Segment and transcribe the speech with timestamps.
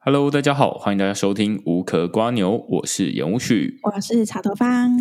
[0.00, 4.92] Hello，大家好，欢迎大家收听无壳瓜牛，我是严无旭，我是草头方。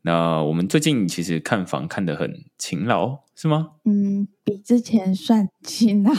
[0.00, 3.72] 那我们最近其实看房看得很勤劳，是吗？
[3.84, 6.10] 嗯，比之前算勤劳，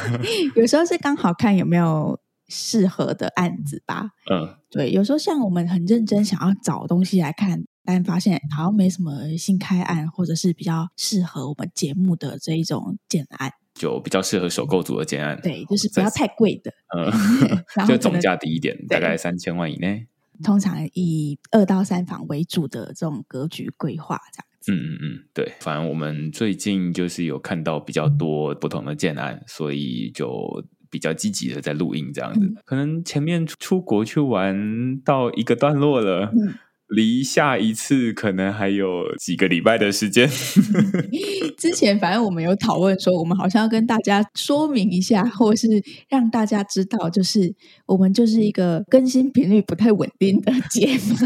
[0.54, 4.10] 有时候是刚好看有没有适合的案子吧。
[4.30, 13.52] 嗯，对，有时候像我们很认真想要找东西来看，但发现好像没什么新开案，或者是比较适合我们节目的这一种建案。
[13.74, 17.10] 就比较适合首购族的建案，对，就是不要太贵的，嗯，
[17.88, 20.06] 就总价低一点，大概三千万以内。
[20.42, 24.72] 通常以二到三房为主的这种格局规划，这样子。
[24.72, 32.40] 嗯嗯嗯，对，反正我们最近就是有看到比较多不同的建案，所以就比较积极的在录音这样子。
[32.44, 36.32] 嗯、可能前面出国去玩到一个段落了。
[36.32, 36.54] 嗯
[36.94, 40.28] 离下一次可能还有几个礼拜的时间。
[41.56, 45.66] 之前反正我们有讨论说，我们好像要跟大家说明一下，或是
[46.08, 47.54] 让大家知道，就是
[47.86, 51.16] 我们就是一个更新频率不太稳定的节目。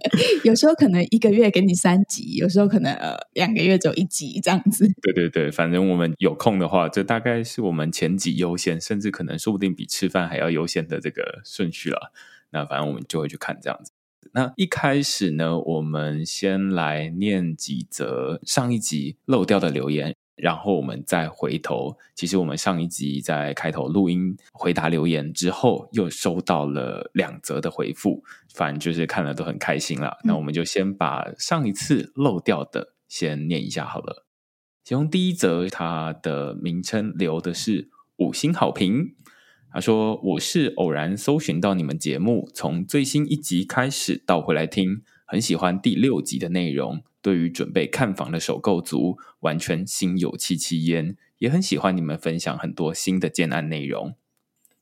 [0.44, 4.86] 有时候可能一个月给你三集，有时候可能呃两个月只有一集这样子。
[5.02, 12.12] 对对对，反正我们有空的话，这大概是我们前几优先，甚至可能说不定比吃饭还要优先的这个顺序了。
[12.52, 13.92] 那反正我们就会去看这样子。
[14.32, 21.96] 那一开始呢，我们先来念几则上一集漏掉的留言，然后我们再回头。
[22.14, 28.22] 其实我们上一集在开头录音回答留言之后，又收到了两则的回复，
[28.54, 30.16] 反正就是看了都很开心啦。
[30.24, 34.24] 那我们就先把上一次漏掉的先念一下好了。
[34.84, 39.14] 其中第一则，它的名称留的是五星好评。
[39.72, 47.02] 他说：“我是偶然搜寻到你们节目，从最新一集开始倒回来听，很喜欢第六集的内容。
[47.22, 51.16] 对于准备看房的首购族，完全心有戚戚焉。
[51.38, 54.14] 也很喜欢你们分享很多新的建案内容。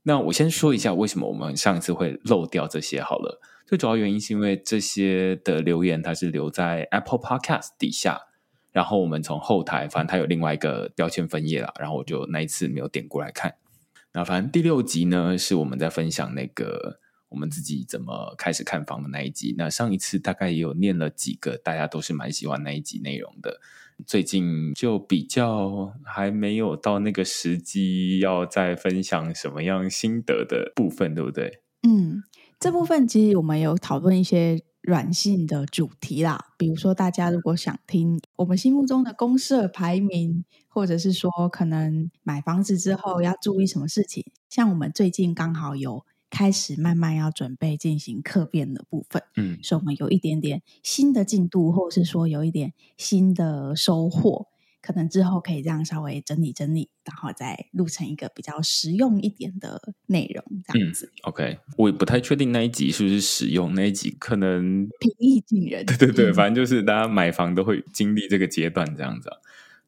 [0.05, 3.41] 那我先说一下为什么我们上一次会漏掉这些好了。
[3.67, 8.23] 最主要原因是因为这些的留言它是留在 Apple Podcast 底下，
[8.73, 13.55] 然后我们从后台，反正它有另外一个标签分页啦，然后我就那一次没有点过来看。”
[14.13, 16.99] 那反正第六集呢，是我们在分享那个
[17.29, 19.55] 我们自己怎么开始看房的那一集。
[19.59, 23.61] 那上一次大概也有念了几个，大家都是蛮喜欢那一集内容的。
[24.07, 31.61] 最近就比较还没有到那个时机，要再分享什么样心得的部分，对不对？
[31.83, 32.23] 嗯，
[32.59, 34.63] 这部分其实我们有讨论一些。
[34.81, 54.47] 软性的主题啦，比如说大家如果想听我们心目中的公社排名，或者是说可能买房子之后要注意什么事情，像我们最近刚好有开始慢慢要准备进行客变的部分，嗯，所以我们有一点点新的进度，或者是说有一点新的收获。
[54.81, 61.13] 可能之后可以这样稍微整理整理，然后再录成一个比较实用一点的内容，这样子。
[61.15, 65.85] 嗯，OK，我也不太确定那一集是不是实用，那一集可能平易近人。
[65.85, 69.31] 对对对，反正就是大家买房都会经历这个阶段这样子。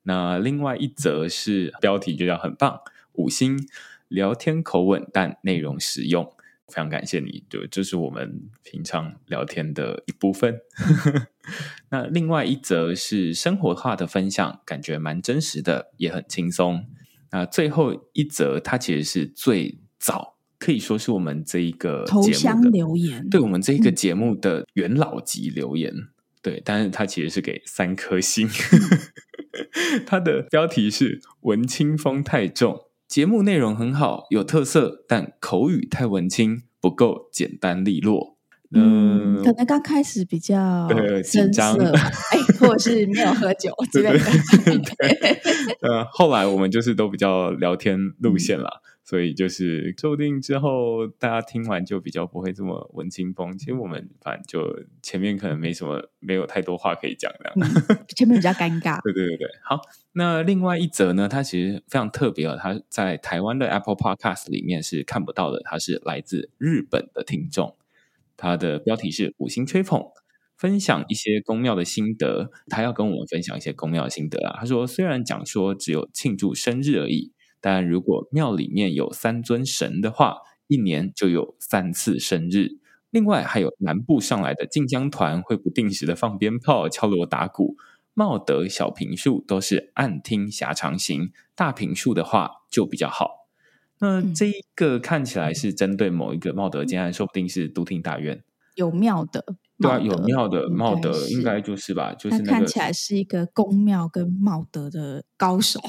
[0.02, 2.80] 那另外一则是标题就叫很棒，
[3.12, 3.58] 五星
[4.08, 6.32] 聊天口吻，但内容实用。
[6.70, 10.58] 非常感谢你，就这是我们平常聊天的一部分。
[11.90, 16.86] 那另外一则是生活化的分享，感觉蛮真实的，也很轻松。
[17.32, 25.92] 那最后一则，它其实是最早可以说是我们这一个节目头箱留言，对我们这一个节目的元老级留言。
[25.94, 26.08] 嗯、
[26.42, 28.48] 对，但是它其实是给三颗星。
[30.06, 32.86] 它的标题是“文青风太重”。
[33.10, 38.36] 节目内容很好，有特色，但口语太文青，不够简单利落。
[38.72, 40.88] 嗯，嗯可能刚开始比较
[41.24, 44.24] 紧张，哎， 或者是没有喝酒之类的。
[45.82, 48.80] 呃，后来我们就是都比较聊天路线了。
[49.10, 53.58] 嗯所以就是说不定之后大家听完就比较不会这么文青风。
[53.58, 59.00] 其实我们反正就前面可能没什么，没有太多话可以讲的、嗯，前面比较尴尬。
[59.02, 59.80] 对对对对，好。
[60.12, 67.76] 那另外一则呢，它其实非常特别哦，它在台湾的 Apple Podcast 里面是看不到的，它是来自日本的听众。
[68.36, 70.04] 它的标题是五星吹捧，
[70.56, 72.52] 分享一些公庙的心得。
[72.68, 74.58] 他要跟我们分享一些公庙的心得啊。
[74.60, 77.32] 他说，虽然讲说只有庆祝生日而已。
[77.60, 82.78] 但如果庙里面有三尊神的话，一年就有三次生日。
[83.10, 87.76] 另外还有南部上来的晋江团，会不定时的放鞭炮、敲锣打鼓。
[88.14, 93.48] 茂德小平数都是暗厅狭长型，大平数的话就比较好。
[93.98, 98.42] 那这一个看起来是针对某一个茂德建案，说不定是都厅大院。
[98.74, 99.44] 有庙的。
[99.82, 105.80] 对啊，有庙的茂德应该就是吧，就是那个看起来是一个宫庙跟茂德的高手，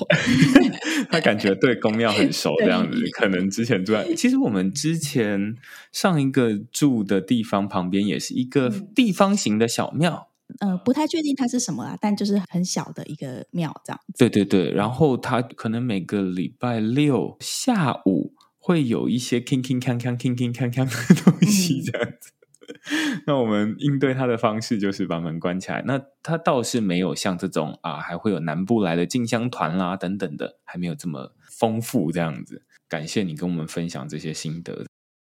[1.11, 5.57] 他感觉对宫庙很熟这样子，可能之前住在，其实我们之前
[5.91, 10.29] 上一个住的地方旁边也是一个地方型的小庙，
[10.61, 14.13] 嗯、呃，不太确定它是什么啊，但就是很小的一个庙这样子。
[14.17, 22.31] 对对对，然后他可能每个礼拜六下午会有一些铿铿锵锵、铿铿锵锵的东西这样子。
[23.27, 25.83] 那我们应对他的方式就是把门关起来。
[25.85, 32.63] 那他倒是没有像这种啊，还会有南部来的进香团啦等等的，还没有这么丰富这样子。
[32.87, 34.85] 感谢你跟我们分享这些心得。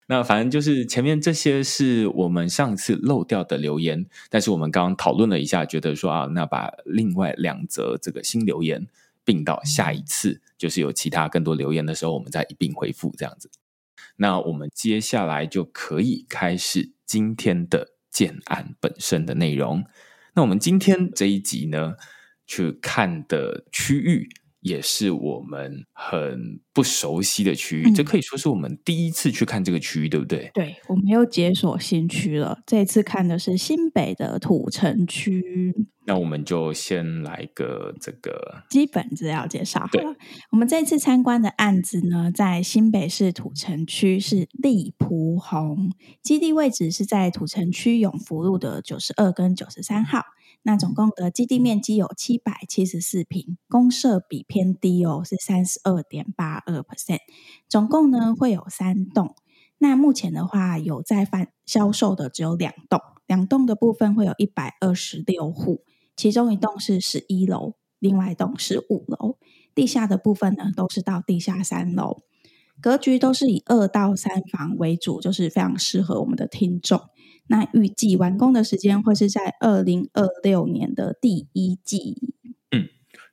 [0.06, 8.86] 那反正就是前面这些是我们上次漏掉的留言，但是我们刚刚讨论了一下，觉得说啊，那把另外两则这个新留言
[9.24, 13.48] 并到下一次，就是有其他更多留言的时候，我们再一并回复这样子。
[14.16, 19.84] 那我们接下来就可以开始今天的建案本身的内容。
[20.34, 21.94] 那我们今天这一集呢，
[22.46, 24.28] 去看的区域。
[24.64, 30.50] 也是我们很不熟悉的区域，嗯，这可以说是我们第一次去看这个区域，对不对？
[30.54, 32.58] 对，我们又解锁新区了。
[32.66, 35.74] 这次看的是新北的土城区。
[36.06, 40.16] 那我们就先来个这个基本资料介绍好了。
[40.50, 50.22] 我们这次参观的案子呢，在新北市土城区是立浦红，基地位置是在土城区永福路的九十二跟九十三号。
[50.66, 57.18] 那总共的基地面积有七百七十四平，公设比偏低哦，是三十二点八二 percent。
[57.68, 59.34] 总共呢会有三栋，
[59.76, 65.84] 那目前的话有在贩销售的只有两栋，两栋的部分会有一百二十六户，
[66.16, 69.36] 其中一栋是十一楼，另外一栋是五楼，
[69.74, 72.22] 地下的部分呢都是到地下三楼，
[72.80, 77.02] 格局都是以二到三房为主，就是非常适合我们的听众。
[77.48, 82.34] 那预计完工的时间会是在二零二六年的第一季。
[82.70, 82.88] 嗯，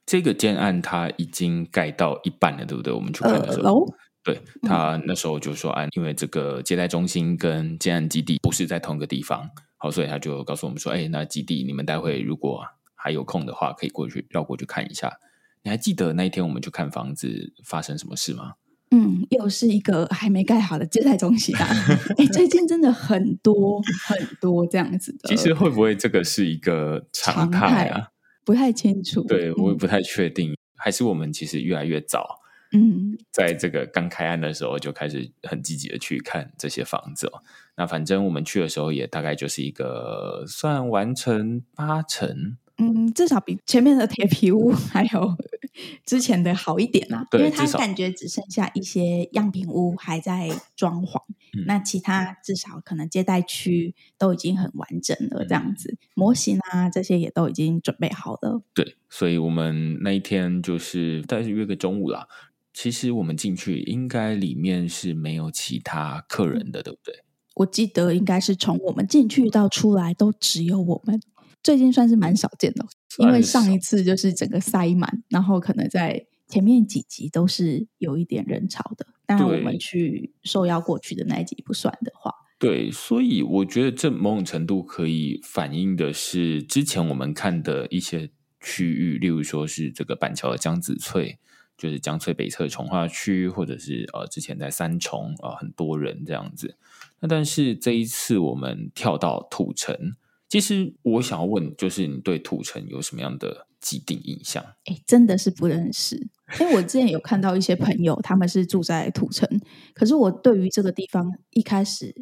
[0.05, 2.91] 这个建案它已经盖到一半了，对不对？
[2.93, 3.85] 我们去看的时候，
[4.23, 12.61] 对，他那时候就说，啊，因为这个接待中心跟建案基地不是在同一个地方，好，所以他就告诉我们说，哎，那基地你们待会如果
[12.95, 15.17] 还有空的话，可以过去绕过去看一下。
[15.63, 18.53] 你还记得那一天我们去看房子发生什么事吗？
[18.93, 21.67] 嗯，又是一个还没盖好的接待中心啊！
[22.17, 25.29] 哎，最近真的很多很多这样子的。
[25.29, 28.09] 其实会不会这个是一个常态啊？
[28.43, 29.23] 不太清楚。
[29.23, 32.41] 对，我也不太确定，嗯，还是我们其实越来越早。
[32.73, 37.43] 嗯，在这个刚开案的时候就开始很积极的去看这些房子哦。
[37.77, 42.57] 那反正我们去的时候也大概就是一个算完成八成。
[42.77, 45.37] 嗯，至少比前面的铁皮屋还有
[46.05, 51.21] 之前的好一点啦，因为他感觉只剩下一些样品屋还在装潢，
[51.57, 58.61] 嗯，那其他至少可能接待区都已经很完整了，这样子，嗯，模型啊这些也都已经准备好了。
[58.73, 62.27] 对，所以我们那一天就是大概是约个中午啦。
[62.73, 67.23] 其实我们进去应该里面是没有其他客人的，对不对？
[67.55, 71.21] 我记得应该是从我们进去到出来都只有我们。
[71.61, 72.85] 最近算是蛮少见的，
[73.19, 79.05] 因为上一次就是整个塞满，然后可能在前面几集都是有一点人潮的。
[79.25, 88.29] 当然，我们去受邀过去的那一集不算的话，对，所以我觉得这某种程度可以反映的是之前我们看的一些
[88.59, 91.39] 区域，例如说是这个板桥的江子翠，
[91.77, 96.77] 就是江翠北侧重化区，或者是呃之前在三重啊、呃、很多人这样子。
[97.19, 100.15] 那但是这一次我们跳到土城。
[100.51, 104.61] 其实我想要问，就是你对土城有什么样的既定印象？
[104.83, 106.17] 哎，真的是不认识。
[106.59, 109.47] 因为我之前有看到一些朋友，他们是住在土城，
[109.93, 112.13] 可是我对于这个地方一开始，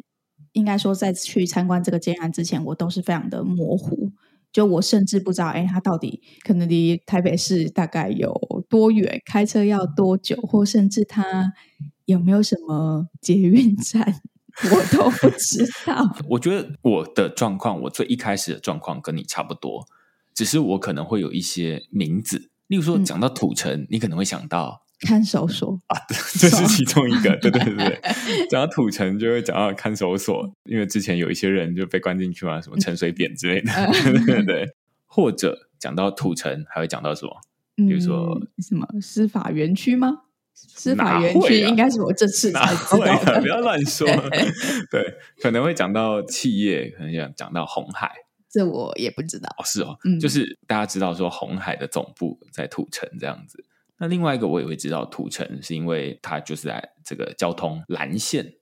[0.52, 4.12] 应该说在去参观这个建案之前，我都是非常的模糊。
[4.52, 8.32] 就我甚至不知道，哎，它到底可能离台北市大概有
[8.68, 11.52] 多远，开车要多久，或甚至它
[12.04, 14.22] 有没有什么捷运站。
[14.70, 16.04] 我都不知道。
[16.28, 19.86] 我觉得我的状况，我最一开始的状况跟你差不多，
[20.34, 25.96] 只是我可能会有一些名字，例如说讲到土城，嗯、你可能会想到看守所啊，
[26.38, 27.36] 这是其中一个。
[27.36, 28.00] 对对对对，
[28.50, 34.68] 讲到土城就会讲到看守所，因为之前有一些人就被关进去嘛，什么陈水扁之类的，嗯、对对对。
[35.12, 37.40] 或者讲到土城，还会讲到什么？
[37.74, 40.18] 比如说、嗯、什么司法园区吗？
[40.68, 44.06] 司法园区应该是我这次才知道的，啊、不要乱说。
[44.90, 48.10] 对，可能会讲到企业，可能讲讲到红海，
[48.50, 49.48] 这我也不知道。
[49.58, 53.64] 哦，是哦，嗯、就是大家知道说红海的总部在土城这样子。
[53.98, 58.54] 那另外一个我也会知道土城，是因为它就是在这个交通蓝线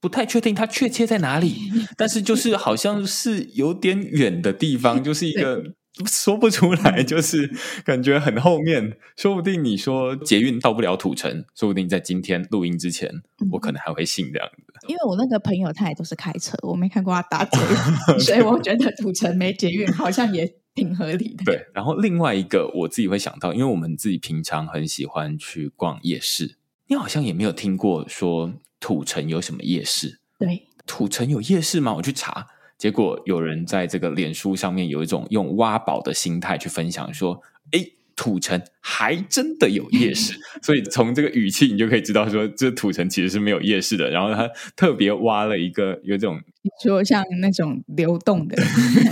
[0.00, 1.56] 不太确定它确切在哪里，
[1.96, 5.72] 但是就是好像是有点远的地方，就是一个
[6.06, 7.50] 说不出来，就是
[7.84, 8.96] 感觉很后面。
[9.16, 13.10] 说不定你说捷运到不了土城，说不定在今天录音之前，
[13.52, 14.62] 我可能还会信这样子。
[14.86, 21.44] 因为我那个朋友他也都是开车，我没看过他搭捷运， 所以我觉得土城没捷运好像也挺合理的。
[21.44, 28.54] 对，然后另外一个我自己会想到，因为我们自己平常很喜欢去逛夜市，你好像也没有听过说。
[28.80, 30.20] 土城有什么夜市？
[30.38, 31.94] 对，土城有夜市吗？
[31.94, 32.46] 我去查，
[32.78, 37.42] 结果有人在这个脸书上面有一种用挖宝的心态去分享，说
[37.72, 44.08] ：“哎，土城还真的有夜市。” 所以从这个语气，你就可以知道说，这土城其实是没有夜市的。
[44.10, 46.40] 然后他特别挖了一个有这种，
[46.82, 48.56] 说像那种流动的，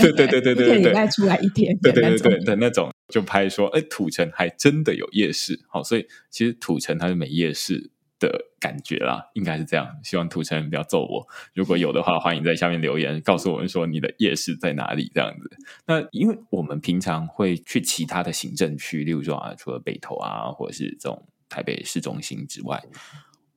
[0.00, 9.86] 对对对对对对，一个礼拜出来一天，对对对对的那种，就拍说：“哎，土城还真的有夜市。”好，所以其实土城它是没夜市的感觉啦，应该是这样。
[10.02, 15.50] 希望土城人不要揍我，如果有的话，欢迎在下面留言告诉我们说你的夜市在哪里这样子。
[15.86, 22.82] 那因为我们平常会去其他的行政区，例如说啊，除了北投啊，或者是这种台北市中心之外，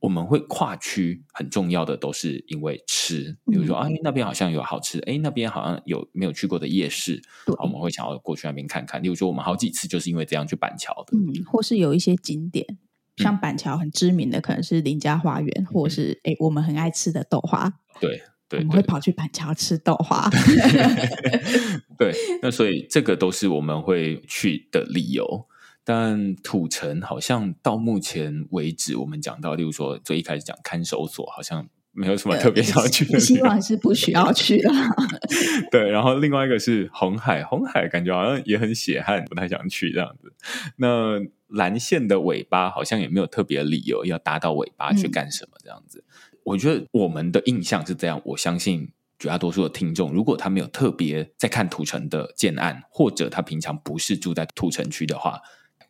[0.01, 1.23] 我们会跨区。
[1.33, 7.21] 很重要的都是因为吃，比如说啊，那边好像有好吃，哎，那边好像有没有去过的夜市，
[7.61, 9.01] 我们会想要过去那边看看。
[9.01, 12.77] 例如说，我们好几次就是因为这样去板桥的，嗯，或是有一些景点。
[13.23, 17.71] 像板桥很知名的，可能是林家花园，或者是哎，我们很爱吃的豆花。
[17.99, 20.29] 对对，我们会跑去板桥吃豆花。
[21.99, 25.45] 对，那所以这个都是我们会去的理由。
[25.83, 31.67] 但土城好像到目前为止，我们讲到，例如说最一开始讲看守所，好像
[31.99, 33.19] 没有什么特别想要去的。
[33.19, 34.71] 希望是不需要去的。
[35.69, 40.33] 对，然后另外一个是红海，红海感觉好像也很血汗，不太想去这样子。
[40.77, 41.19] 那。
[41.51, 46.03] 蓝线的尾巴好像也没有特别理由要搭到尾巴去干什么这样子。
[46.07, 48.21] 嗯，我觉得我们的印象是这样。
[48.23, 48.87] 我相信
[49.17, 55.41] 绝大多数的听众，如果他没有特别在看土城的建案，或者他平常不是住在土城区的话。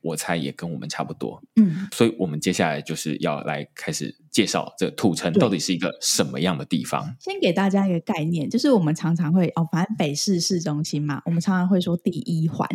[0.02, 7.16] 我猜也跟我们差不多，嗯，所以我们接下来就是要来开始介绍这土城到底是一个什么样的地方。
[7.20, 12.68] 先给大家一个概念，就是我们常常会哦，反正北市市中心嘛，我们常常会说第一环，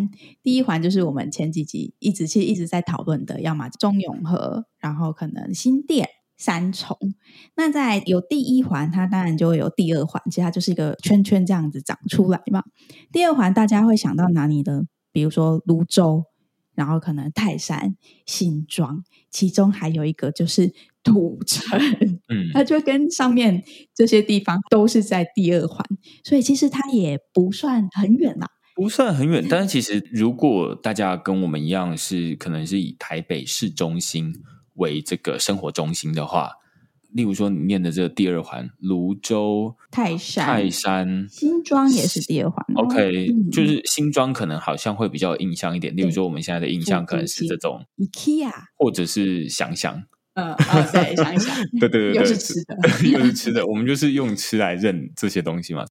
[0.42, 6.98] 第一环就是我们前几集一直其实一直在讨论的，要么中永和，然后可能新店、三重。
[7.56, 12.62] 那在有第一环，它当然就会有第二环，其实它就是一个圈圈这样子长出来嘛。
[13.10, 14.82] 第二环大家会想到哪里呢？
[15.10, 16.24] 比如说芦洲。
[16.74, 21.78] 然后可能泰山、新庄，其中还有一个就是土城，
[22.28, 23.62] 嗯，它就跟上面
[23.94, 25.86] 这些地方都是在第二环，
[26.22, 29.46] 所以其实它也不算很远啦，不算很远。
[29.48, 34.32] 但是其实如果大家跟我们一样是可能是以台北市中心
[34.74, 36.50] 为这个生活中心的话。
[37.14, 42.66] 例如说，你念的这个第二环，泸州、泰山、泰山、新庄也是第二环。
[42.74, 45.94] OK，嗯，就是新庄可能好像会比较有印象一点。
[45.94, 50.02] 例如说，我们现在的印象可能是这种 IKEA，或者是想想，
[50.34, 52.76] 嗯，哦，对，想想， 对对对对，又是吃的，
[53.08, 53.64] 又是吃的。
[53.64, 55.86] 我们就是用吃来认这些东西嘛。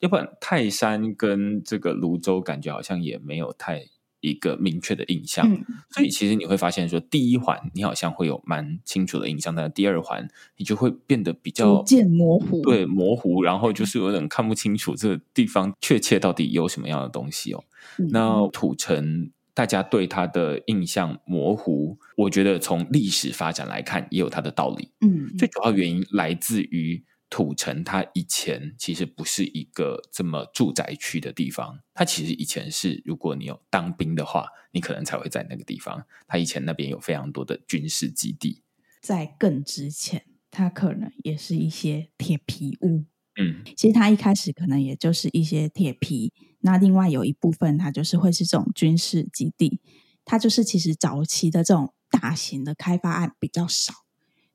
[0.00, 3.86] 要不然，泰山跟这个泸州感觉好像也没有太。
[4.30, 17.64] 一个明确的印象，嗯，所以其实你会发现说，第一环你好像会有蛮清楚的印象，但第二环你就会变得比较渐模糊，对，模糊，然后就是有点看不清楚这个地方确切到底有什么样的东西哦。
[17.98, 24.90] 嗯，那土城大家对它的印象模糊，我觉得从历史发展来看也有它的道理。
[25.00, 27.02] 嗯，最主要原因来自于。
[27.28, 36.06] 土城它以前其实不是一个这么住宅区的地方，它其实以前是，如果你有当兵的话，你可能才会在那个地方。
[36.28, 38.62] 它以前那边有非常多的军事基地，
[39.02, 43.04] 在更之前，它可能也是一些铁皮屋。
[43.38, 49.80] 嗯，其实它一开始可能也就是一些铁皮，那另外有一部分它就是会是这种军事基地，
[50.24, 54.05] 它就是其实早期的这种大型的开发案比较少。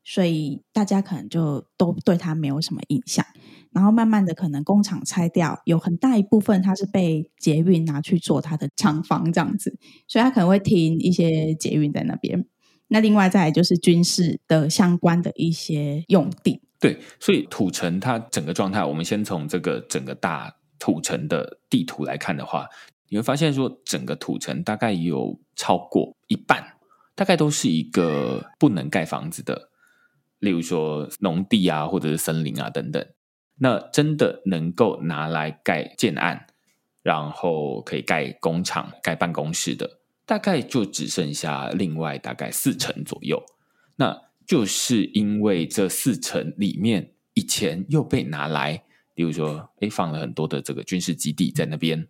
[0.04, 3.26] 所以大家可能就都对它没有什么印象，
[3.72, 9.78] 然后慢慢的可能工厂拆掉，有很大一部分它是被捷运拿去做它的厂房这样子，
[10.08, 12.46] 所以它可能会停一些捷运在那边。
[12.88, 16.62] 那另外再来就是军事的相关的一些用地。
[16.80, 22.68] 对，所以土城它整个状态，我们先从这个整个大土城的地图来看的话，
[23.08, 26.62] 你会发现说整个土城大概有超过一半，
[27.16, 29.71] 大概都是一个不能盖房子的。
[30.42, 33.06] 例如说农地啊，或者是森林啊等等，
[33.60, 36.48] 那真的能够拿来盖建案，
[37.04, 43.42] 然后可以盖工厂、盖办公室的，大概就只剩下另外大概四成左右。
[43.98, 48.84] 那就是因为这四成里面以前又被拿来，
[49.14, 52.08] 比如说，哎，放了很多的这个军事基地在那边，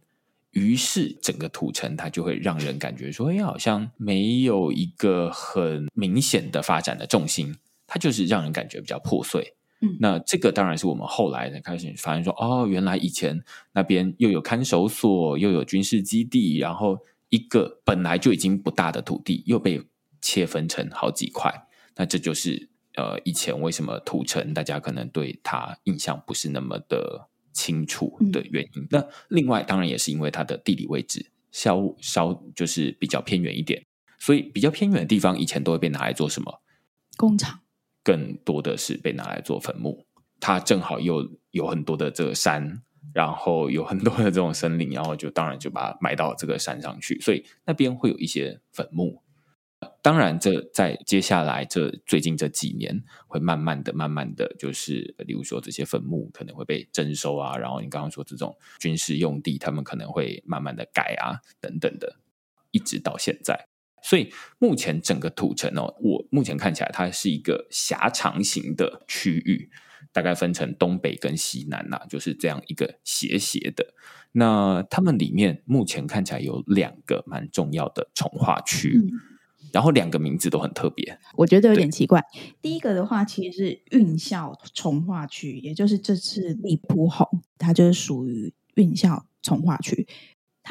[0.51, 7.57] 于是整个土城它就会让人感觉说，哎，好像没有一个很明显的发展的重心，
[7.93, 9.53] 它就是让人感觉比较破碎。
[9.81, 13.43] 嗯，那这个当然是我们后来才开始发现说，哦，原来以前
[13.73, 19.83] 那边又有看守所，又有军事基地，然后一个本来就已经不大的土地又被
[20.21, 21.67] 切分成好几块，
[21.97, 28.83] 那这就是呃以前为什么土城大家可能对它印象不是那么的清楚的原因。
[28.83, 33.83] 嗯，那另外当然也是因为它的地理位置稍稍就是比较偏远一点，
[34.17, 36.61] 所以比较偏远的地方以前都会被拿来做什么？
[37.17, 37.59] 工厂。
[38.03, 40.05] 更多的是被拿来做坟墓，
[40.39, 42.81] 它正好又有很多的这个山，
[43.13, 49.21] 然后有很多的这种森林，然后就当然就把它埋到这个山上去，所以那边会有一些坟墓。
[50.03, 62.17] 当然，这在接下来这最近这几年，会慢慢的、慢慢的就是，例如说这些坟墓可能会被征收啊，然后你刚刚说这种军事用地，他们可能会慢慢的改啊，等等的，
[62.69, 63.70] 一直到现在。
[64.03, 69.69] 所以目前整个土城哦，我目前看起来它是一个狭长型的区域，
[70.11, 73.93] 大概分成东北跟西南呐、啊，就是这样一个斜斜的。
[74.33, 79.11] 那他们里面目前看起来有两个蛮重要的从化区，嗯、
[79.73, 82.23] 然后两个名字都很特别，我觉得有点奇怪。
[82.61, 87.27] 第一个的话其实是运校从化区，也就是这次立铺红，
[87.57, 90.07] 它就是属于运校从化区。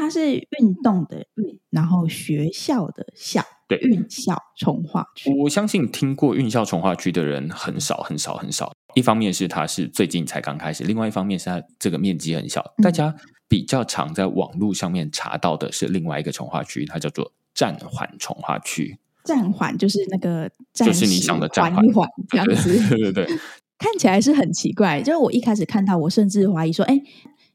[0.00, 5.30] 它是运动的运，然后学校的校，对，运校从化区。
[5.42, 8.72] 我相信听过运校从化区的人很少很少很少。
[8.94, 12.62] 一方面是它是最近才刚开始，另外一方面是它这个面积很小。
[12.78, 13.14] 嗯、大家
[13.46, 18.98] 比较常在网络上面查到的是另外一个从化区，它叫做暂缓从化区。
[19.24, 22.72] 暂缓就是那个暂，就是你想的暂缓，缓 这样子。
[22.88, 23.36] 对对对，对，
[23.78, 25.02] 看起来是很奇怪。
[25.02, 27.02] 就是我一开始看到，我甚至怀疑说，哎。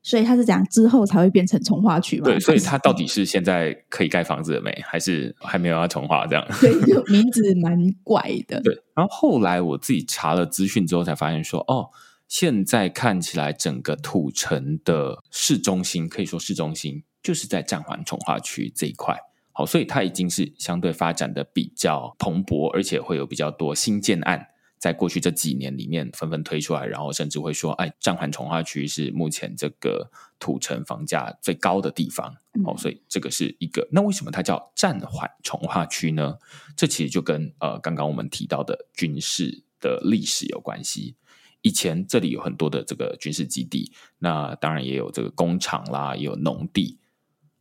[0.06, 2.26] 所以他是讲之后才会变成从化区嘛？
[2.26, 6.48] 对，所以它到底是现在可以盖房子了没，还是还没有要从化这样？
[6.62, 8.62] 对，就名字蛮怪的。
[8.62, 11.90] 对，然后后来我自己查了资讯之后，才发现说，哦，
[12.28, 19.18] 现在看起来整个土城的市中心，可以说市中心就是在暂缓从化区这一块。
[19.54, 24.50] 好，所以它已经是相对发展的比较蓬勃，而且会有比较多新建案。
[24.78, 32.36] 在过去这几年里面，纷纷推出来，然后甚至会说：“哎，暂缓从化区是目前这个土城房价最高的地方。
[32.54, 33.88] 嗯”哦，所以这个是一个。
[33.92, 36.38] 那为什么它叫暂缓从化区呢？
[36.76, 41.16] 这其实就跟呃刚刚我们提到的军事的历史有关系。
[41.62, 47.00] 以前这里有很多的这个军事基地，那当然也有这个工厂啦，也有农地。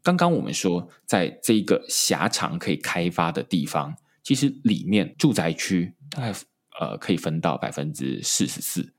[0.02, 6.34] 刚刚我们说，在这一个狭长可以开发的地方，其实里面住宅区大概。
[6.80, 8.94] 呃，可以分到百分之四十四，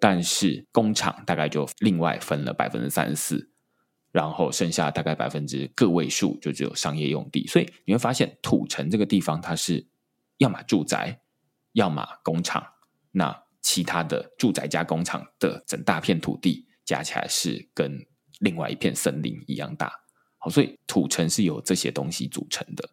[0.00, 3.50] 但是工厂大概就另外分了百分之三十四，
[4.10, 9.86] 然后剩下大概百分之个位数就只有商业用地，所以你会发现土城这个地方它是
[10.38, 11.20] 要么住宅，
[11.72, 12.66] 要么工厂，
[13.12, 18.04] 那其他的住宅加工厂的整大片土地加起来是跟
[18.40, 19.92] 另外一片森林一样大，
[20.38, 22.90] 好，所以土城是由这些东西组成的。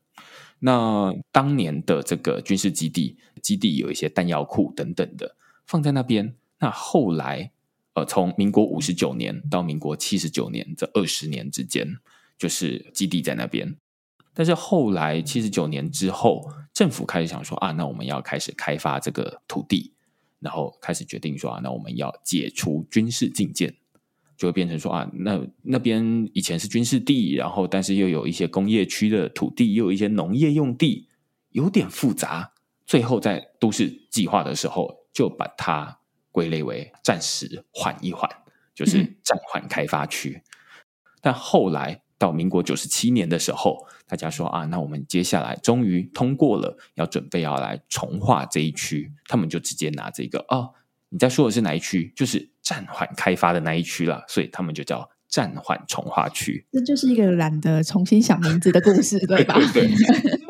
[0.63, 6.35] 那当年的这个军事基地，基地有一些弹药库等等的放在那边。
[6.59, 7.51] 那后来，
[7.95, 11.97] 呃，从民国五十九年到民国七十九年这二十年之间，
[12.37, 13.75] 就是基地在那边。
[14.35, 19.93] 但是后来七十九年之后，政府开始想说啊，那我们要开始开发这个土地，
[20.39, 23.75] 然后开始决定说啊，那我们要解除军事禁建。
[24.41, 31.07] 就会变成说啊，那那边以前是军事地，然后但是又有一些工业区的土地，又有一些农业用地，
[31.51, 32.51] 有点复杂。
[32.87, 35.99] 最后在都市计划的时候，就把它
[36.31, 38.27] 归类为暂时缓一缓，
[38.73, 40.41] 就是暂缓开发区。
[40.43, 40.43] 嗯。
[41.21, 50.73] 但后来到民国九十七年的时候，大家说啊，那我们接下来终于通过了，要准备要来重划这一区，他们就直接拿这个哦。
[51.09, 52.11] 你在说的是哪一区？
[52.15, 56.65] 就是暂缓开发的那一区了，所以他们就叫暂缓重划区。
[56.71, 59.55] 这就是一个懒得重新想名字的故事，对吧？
[59.73, 60.40] 对，对，对。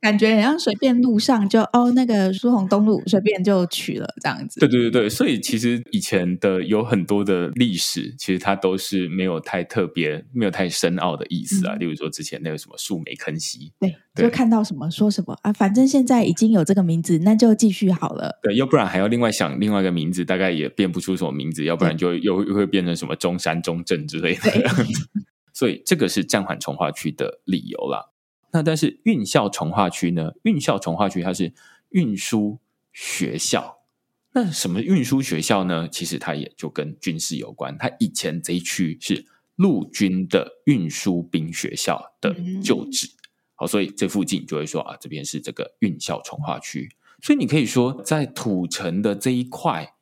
[0.00, 4.60] 感觉好像随便路上就哦，那个苏洪东路随便就取了这样子。
[4.60, 11.74] 对对对对，所以其实以前的有很多的历史，其实它都是没有太特别、没有太深奥的意思啊。
[11.74, 18.38] 嗯、例如说之前那个什么树莓坑溪，对，对就看到什么说什么啊，反正现在已经有这个名字，那就继续好了。
[18.42, 24.40] 对，要不然还要另外想另外一个名字，大概也变不出什么名字，要不然就又又会变成什么中山、中正之类的。
[25.52, 28.04] 所以这个是暂缓重划区的理由啦。
[28.56, 30.32] 那但是运校从化区呢？
[30.44, 31.52] 运校从化区它是
[31.90, 32.58] 运输
[32.90, 33.80] 学校，
[34.32, 35.86] 那什么运输学校呢？
[35.86, 37.76] 其实它也就跟军事有关。
[37.76, 46.88] 它以前这一区是陆军的运输兵学校的旧址，嗯、好，所以这附近就会说啊，这边是这个运校从化区。
[47.20, 49.92] 所以你可以说，在土城的这一块，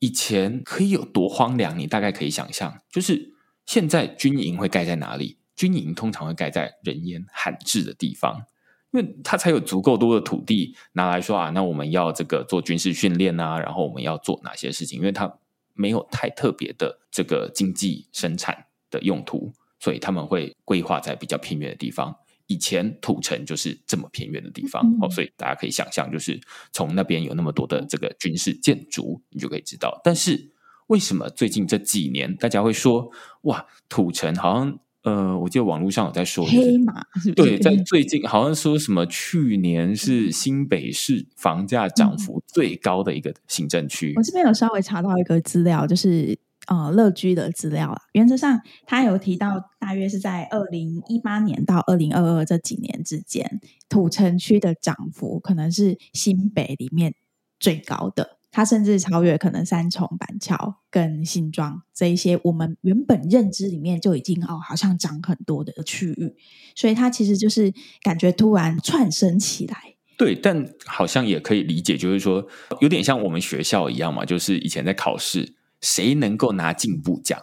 [0.00, 2.80] 以前可以有多荒凉，你大概可以想象。
[2.90, 5.38] 就是现在军营会盖在哪里？
[5.56, 8.44] 军营通常会盖在人烟罕至的地方。
[8.92, 15.00] 因为它才有足够多的土地拿来说啊，那我们要这个做军事训练啊，然后我们要做哪些事情？
[15.00, 15.36] 因为它
[15.72, 22.14] 没有太特别的这个经济生产的用途，所以他们会规划在比较偏远的地方。
[22.46, 26.40] 以前土城就是这么偏远的地方，嗯、哦，所以大家可以想象，就是
[26.70, 30.00] 从那边有那么多的这个军事建筑，你就可以知道。
[30.04, 30.52] 但是
[30.86, 33.10] 为什么最近这几年大家会说
[33.42, 34.78] 哇，土城好像？
[35.04, 37.50] 呃，我记得网络上有在说，黑马是不是？
[37.50, 44.14] 对，在最近好像说什么，去年是新北市房价涨幅最高的一个行政区。
[44.16, 46.38] 我这边有稍微查到一个资料，就是
[46.68, 48.00] 呃乐居的资料啊。
[48.12, 57.14] 原则上，他有提到，大约是在二零一八年到二零二二这几年之间，土城区的涨幅可能是新北里面
[57.60, 58.33] 最高的。
[58.56, 66.36] 它甚至超越可能三重、板桥跟新庄这一些我们原本认知里面就已经哦，好像涨很多的区域，
[66.76, 69.96] 所以它其实就是感觉突然窜升起来。
[70.16, 72.46] 对，但好像也可以理解，就是说
[72.80, 77.36] 有点像我们学校一样嘛，就是以前在考试，谁能够拿进步奖？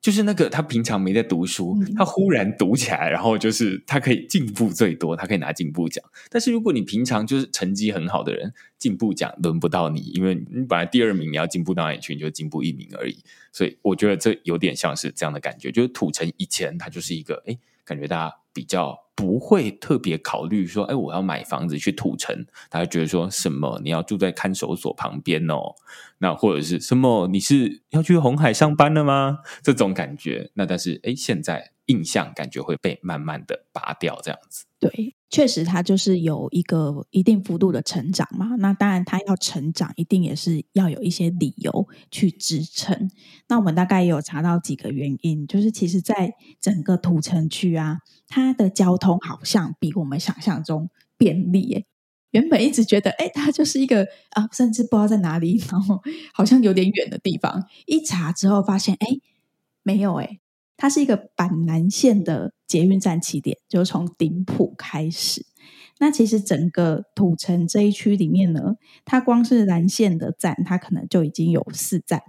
[0.00, 6.04] 就是那个他平常没在读书，他忽然读起来，然后就是他可以进步最多，他可以拿进步奖。
[6.30, 13.18] 但是如果你平常就是成绩很好的人，进步奖轮不到你，因为你本来第二名，你要进步到哪里去，你就进步一名而已。
[13.52, 19.04] 所以我觉得这有点像是这样的感觉，就是土城以前他就是一个，哎，感觉大家比较。
[19.18, 23.80] 不会特别考虑说，哎，我要买房子去土城，大家觉得说什么？
[23.82, 25.74] 你要住在看守所旁边哦，
[26.18, 27.26] 那或者是什么？
[27.26, 29.40] 你是要去红海上班了吗？
[29.60, 34.66] 这种感觉，那但是哎，现在印象感觉会被慢慢的拔掉，这样子。
[34.80, 35.14] 对。
[35.30, 38.56] 确实，它就是有一个一定幅度的成长嘛。
[38.56, 43.10] 那当然，它要成长，一定也是要有一些理由去支撑。
[43.48, 50.88] 那我们大概也有查到几个原因，就是其实，在整个土城区啊，它的交通好像比我们想象中
[51.18, 51.84] 便利耶。
[52.30, 56.00] 原本一直觉得，哎，它就是一个啊，甚至不知道在哪里，然后
[56.32, 57.66] 好像有点远的地方。
[57.84, 59.06] 一查之后发现，哎，
[59.82, 60.38] 没有哎。
[60.78, 65.44] 它是一个板南线的捷运站起点，就是从顶埔开始。
[65.98, 72.22] 那其实整个土城这一区里面呢，它光是南线的站，它可能就已经有四站。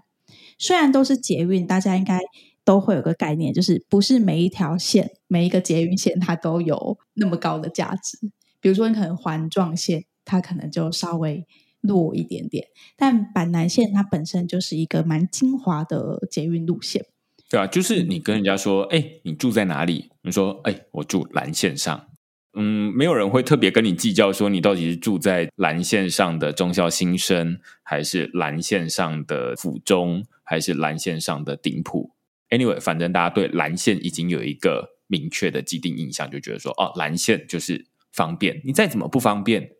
[0.57, 2.19] 虽然都是捷运，大家应该
[2.65, 8.17] 都会有个概念，就是不是每一条线、每一个捷运线它都有那么高的价值。
[8.59, 11.45] 比如说，你可能环状线，它可能就稍微
[11.81, 12.65] 弱一点点，
[12.97, 17.05] 但板南线它本身就是一个蛮精华的捷运路线。
[17.49, 20.11] 对啊，就是你跟人家说，哎，你住在哪里？
[20.21, 22.07] 你说，哎，我住蓝线上。
[22.53, 32.11] 嗯，没有人会特别跟你计较，说你到底是住在蓝线上的中校新生，还是蓝线上的府中，还是蓝线上的顶埔。
[32.49, 38.61] Anyway，反正大家对蓝线已经有一个明确的既定印象，就觉得说，哦，蓝线就是方便。
[38.63, 39.71] 你再怎么不方便，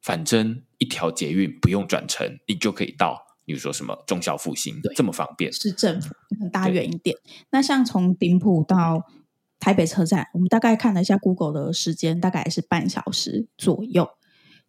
[0.00, 3.25] 反正一条捷运不用转乘，你就可以到。
[3.46, 6.12] 比如说什么中小复兴，对，这么方便，市政府
[6.52, 7.16] 搭远一点。
[7.52, 9.04] 那像从顶埔到
[9.60, 14.08] 台北车站，我们大概看了一下 Google 的时间，大概是半小时左右。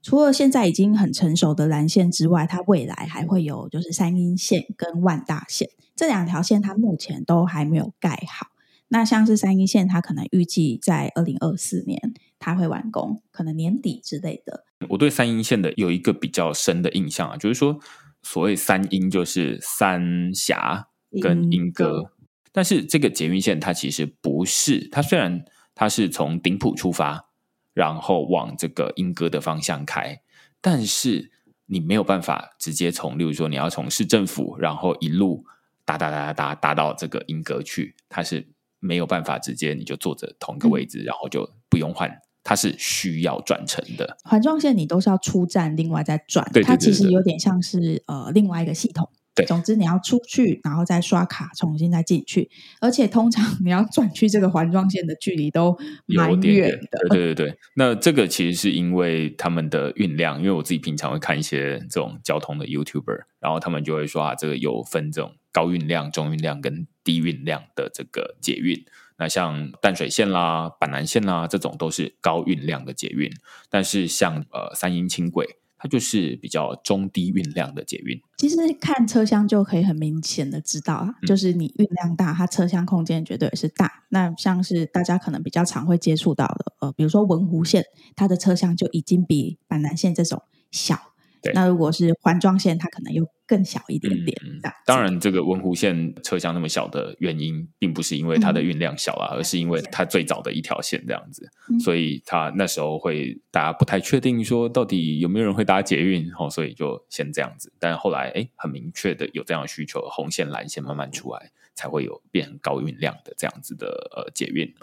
[0.04, 8.48] 除了现在已经很成熟的蓝线之外，它未来还会有就是三阴线跟万大线这两条线，它目前都还没有盖好。
[8.90, 14.66] 那像是三阴线，它可能预计在二零二四年它会完工，可能年底之类的。
[14.90, 17.80] 我对三阴线的有一个比较深的印象啊，就是说。
[18.24, 20.88] 所谓三莺就是三峡
[21.22, 22.12] 跟莺歌，
[22.52, 27.30] 但是这个捷运线它其实不是，它虽然它是从顶埔出发，
[27.74, 30.22] 然后往这个莺歌的方向开，
[30.60, 31.32] 但是
[31.68, 35.46] 你没有办法直接从，例如说你要从市政府，然后一路
[35.86, 38.48] 搭搭搭搭搭搭到这个莺歌去，它是
[38.80, 42.10] 没有办法直接你就坐着同一个位置，嗯、然后就不用换。
[42.48, 46.50] 它是需要转乘的，环状线你都是要出站，另外再转。
[46.54, 49.10] 对对对对，它其实有点像是呃另外一个系统。
[49.36, 52.50] 对，总之你要出去，然后再刷卡，重新再进去。
[52.80, 57.10] 而且通常你要转去这个环状线的距离都蛮远的。
[57.10, 68.86] 对对对对，那这个其实是因为他们的运量，因为我自己平常会看一些这种交通的 YouTuber，然后他们就会说啊，这个有分这种高运量、中运量跟低运量的这个捷运。
[69.18, 73.32] 那像淡水线啦、板南线啦这种都是高运量的捷运，
[73.70, 78.20] 但是像呃三鹰轻轨，它就是比较中低运量的捷运。
[78.38, 84.04] 其实看车厢就可以很明显的知道啊，嗯、就是你运量大，它车厢空间绝对也是大。
[84.10, 87.84] 那像是大家可能比较常会接触到的，呃，比如说文湖线，
[88.16, 91.14] 它的车厢就已经比板南线这种小。
[91.42, 94.38] 对那如果是环状线，它可能又更小一点点。
[94.46, 107.74] 嗯、当然，这个文湖线车厢那么小的原因，并不是因为它的运量小啊，嗯、而是因为它最早的一条线这样子，嗯、所以它那时候会大家不太确定说到底有没有人会搭捷运，哦，所以就先这样子。
[107.80, 114.76] 但后来，哎，很明确的有这样的需求，红线、蓝线慢慢出来，才会有变高运量的这样子的呃捷运。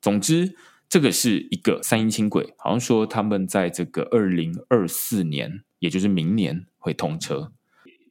[0.00, 0.54] 总之。
[0.86, 7.50] 这个是一个三英轻轨，好像说他们在这个二零二四年，也就是明年会通车，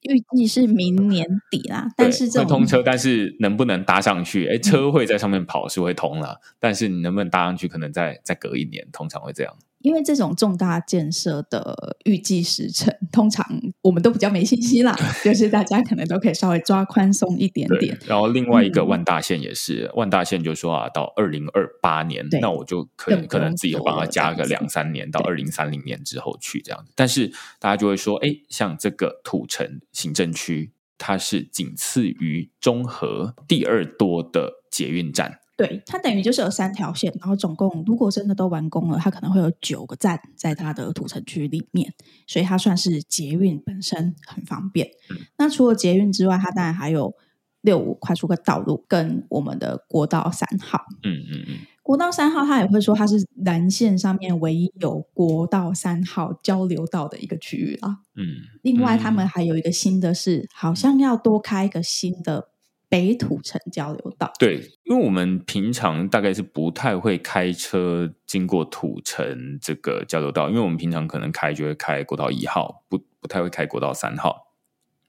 [0.04, 1.88] 预计是明年底啦。
[1.96, 4.48] 但是这会通车，但是能不能搭上去？
[4.48, 9.56] 哎，车会在上面跑是会通了，嗯、但是你能不能搭上去，可能再再隔一年，通常会这样。
[9.84, 13.46] 因为这种重大建设的预计时程，通常
[13.82, 17.98] 我们都比较没信心啦， 就是大家可能都可以稍微抓宽松一点点。
[18.08, 26.94] 然后另外一个万大线也是，嗯、万大线就说啊，到二零二八年，那我就可可能自己会帮他加个两三年，到二零三零年之后去这样子。
[26.96, 27.28] 但是
[27.60, 35.40] 大家就会说，哎，像这个土城行政区，它是仅次于中和第二多的捷运站。
[35.56, 41.94] 对，它等于就是有三条线，然后总共如果真的都完工了，它可能会有九个站在它的土城区里面，
[42.26, 44.88] 所以它算是捷运本身很方便。
[45.12, 47.14] 嗯、那除了捷运之外，它当然还有
[47.62, 50.80] 六五快速的道路跟我们的国道三号。
[51.04, 58.00] 嗯嗯嗯，国道三号它也会说它是蓝线上面唯一有国道三号交流道的一个区域啊。
[58.16, 58.26] 嗯，
[58.64, 62.50] 另外他们还有一个新的是，好像要多开一个新的。
[62.90, 64.62] 北土城交流道，对，
[64.94, 74.54] 因为我们平常大概是不太会开车经过土城这个交流道，因为我们平常可能开就会开国道一号，不不太会开国道三号。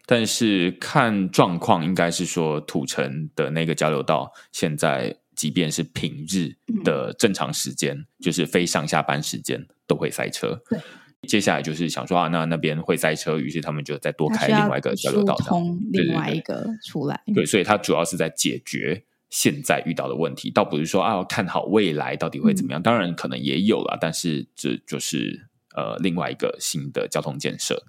[0.06, 10.62] 但是看状况，应该是说土城的那个交流道，现在即便是平日的正常时间，嗯、就是非上下班时间都会塞车。
[10.70, 10.80] 对。
[11.26, 17.22] 接下来就是想说啊，那那边会塞车，于是他们就再多开另外一个交流道，通另外一个出来。
[17.34, 22.80] 对，所以它主要是在解决现在遇到的问题，倒不是说啊，要看好未来到底会怎么样。
[22.80, 27.82] 嗯、当然可能也有了，但是这就是呃另外一个新的交通建设。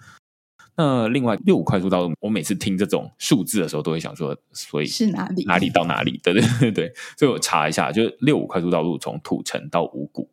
[0.76, 5.44] 那另外六五快速道路，我每次听这种数字的时候，都会想说，所以是哪里？
[5.46, 6.20] 哪里到哪里？
[6.24, 10.28] 对对对对，所以我查一下，就是六五快速道路从土城到五股。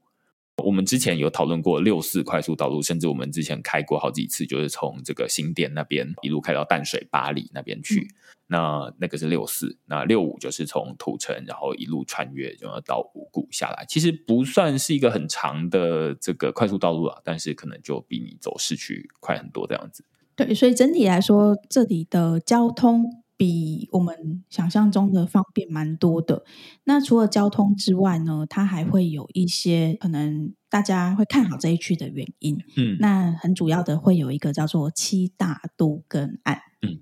[0.62, 8.00] 我们之前有讨论过六四快速道路，甚至我们之前开过好几次，就是从这个新店那边一路开到淡水巴黎那边去。
[8.00, 8.14] 嗯、
[8.48, 13.84] 那那个是六四，那六五就是从土城，然后一路穿越，然后到五股下来。
[13.88, 20.04] 其实不算是一个很长的这个快速道路啊，但是可能就比你走市区快很多这样子。
[20.36, 23.21] 对，所以整体来说，这里的交通。
[23.42, 26.44] 比我们想象中的方便蛮多的。
[26.84, 32.56] 那除了交通之外呢，它还会有一些可能大家会看好这一区的原因。
[32.76, 36.60] 嗯，那很主要的会有一个叫做七大都根案。
[36.82, 37.00] 嗯，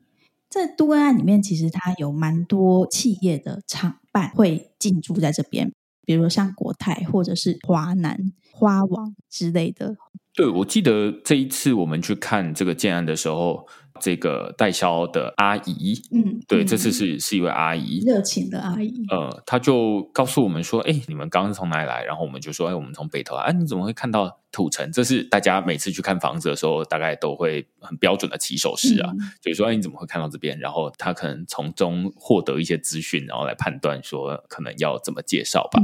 [0.48, 5.70] 在都根案里面，其实它有蛮多企业的厂办会进驻在这边，
[6.06, 9.98] 比如像国泰或者是华南花王之类的。
[10.32, 13.66] 对，我记得这一次我们去看这个建案的时候。
[14.00, 22.02] 这个代销的阿姨，嗯，对，嗯、这次是是一位阿姨，热情的阿姨，呃，她就告诉我们说，哎，你们刚刚是从哪里来？
[22.04, 24.39] 然后我们就说，哎，我们从北投来，哎，你怎么会看到？
[24.52, 29.10] 土城，这是大家每次去看房子的时候，大概都会很标准的起手式啊。
[29.12, 30.58] 嗯、就是说，哎，你怎么会看到这边？
[30.58, 35.80] 然后他可能从中获得一些资讯，然后来判断说可能要怎么介绍吧。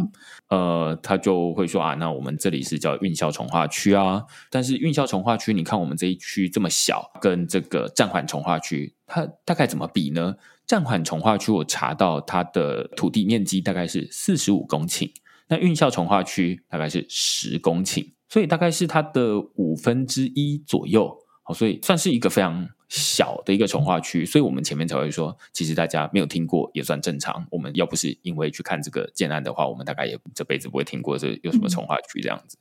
[0.49, 4.25] 嗯、呃，他就会说啊，那我们这里是叫运销重化区啊。
[4.51, 10.35] 但是运销重化区，你看我们这一区这么小，跟这个暂缓重化区，它大概怎么比呢？
[10.67, 15.13] 暂缓重化区，我查到它的土地面积大概是四十五公顷，
[15.47, 18.16] 那运销重化区大概是十公顷。
[18.29, 24.25] 所以大概是它的五分之一左右，好，所以算是一个非常小的一个从化区。
[24.25, 27.47] 所以我们前面才会说，其实大家没有听过也算正常。
[27.51, 32.59] 我们要不是因为去看这个建案的话，我们大概也这辈子不会听过这有什么从化区这样子。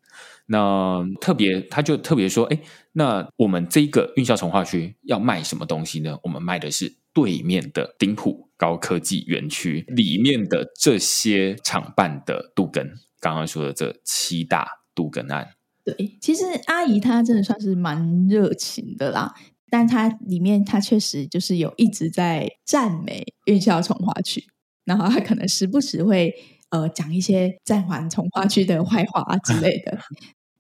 [0.47, 2.59] 那特别他就特别说，哎，
[2.93, 6.17] 那我们这个运销从化区要卖什么东西呢？
[6.23, 14.84] 我们卖的是对面的顶普高科技园区里面的这些厂办的杜根，刚刚说的这七大。
[14.95, 15.49] 都更案，
[15.83, 19.33] 对，其实阿姨她真的算是蛮热情的啦，
[19.69, 24.43] 但她里面她确实就是有一直在赞美运销重划区，
[24.85, 26.33] 然后她可能时不时会
[26.69, 29.99] 呃讲一些暂缓重划区的坏话啊之类的。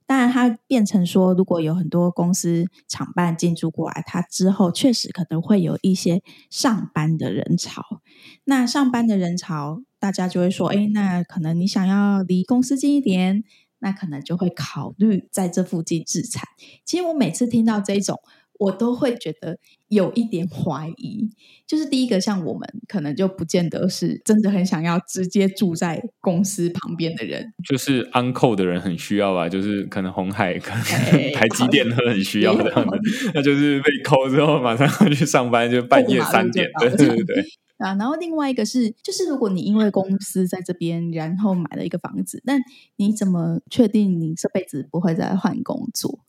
[0.07, 6.21] 当然，它变成说，如果有很多公司厂办进驻过来，它之后确实可能会有一些
[6.51, 7.81] 上班的人潮。
[8.43, 13.43] 那上班的人潮，大家就会说，哎，那可能你想要离公司近一点，
[13.85, 16.43] 那可能就会考虑在这附近置产。
[16.83, 18.19] 其实我每次听到这种。
[18.57, 19.57] 我都会觉得
[19.89, 21.29] 有一点怀疑，
[21.67, 30.81] 就是第一个，像我们可能就不见得是真的很想要直接住在公司旁边的人，就是 on call 的人很需要吧，就是可能红海、可能
[31.35, 32.97] 台积电都很需要这样的，
[33.33, 37.43] 那就是被扣之后马上要去上班，就半夜三点， 对对对对
[37.77, 37.95] 啊。
[37.95, 42.61] 然后另外一个是，就是如果你因为公司在这边，然后买了一个房子，但
[42.97, 46.19] 你怎么确定你这辈子不会再换工作？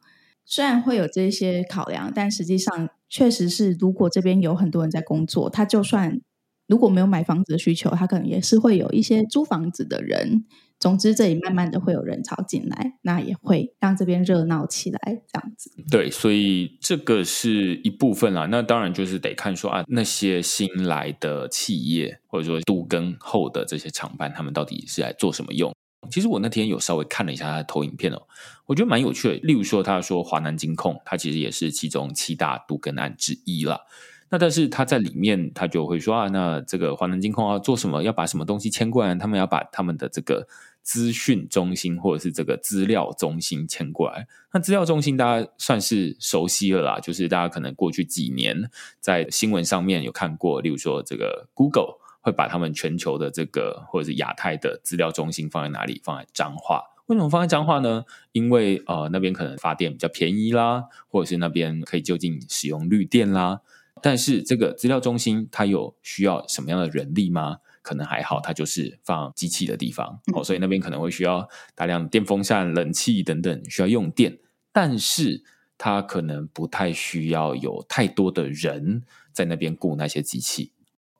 [0.45, 6.21] 虽然会有这些考量，但实际上确实是，如果这边有很多人在工作，他就算
[6.67, 10.45] 如果没有买房子的需求，他可能也是会有一些租房子的人。
[10.79, 15.71] 总之，这里慢慢的会有人潮进来，那也会让这边热闹起来，这样子。
[15.91, 18.47] 对，所以这个是一部分啦。
[18.51, 25.75] 那当然就是得看说啊，那些新来的企业，或者说都更后的这些厂办，他们到底是来做什么用？
[26.11, 28.23] 其实我那天有稍微看了一下他的投影片哦，
[28.67, 29.35] 我觉得蛮有趣的。
[29.37, 33.87] 例如说，他说华南金控，它其实也是其中七大都更案之一了。
[34.29, 38.03] 那但是他在里面，他就会说啊，那这个华南金控要做什么？
[38.03, 39.15] 要把什么东西迁过来？
[39.15, 40.47] 他们要把他们的这个
[40.83, 44.27] 资讯中心或者是这个资料中心迁过来。
[44.53, 51.99] 那资料中心大家算是熟悉了啦，就是大家可能过去几年在新闻上面有看过，例如说这个 Google。
[52.27, 56.01] 会把他们全球的这个或者是亚太的资料中心放在哪里？
[56.03, 56.83] 放在彰化。
[57.07, 58.05] 为什么放在彰化呢？
[58.33, 63.61] 因为呃那边可能发电比较便宜啦，或者是那边可以就近使用绿电啦。
[64.03, 67.59] 但是这个资料中心它有需要什么样的人力吗？
[67.83, 70.21] 可能还好，它就是放机器的地方。
[70.35, 74.39] 哦，所以那边可能会需要大量电风扇、冷气等等需要用电，
[74.73, 75.45] 但是
[75.79, 80.73] 它可能不太需要有太多的人在那边雇那些机器。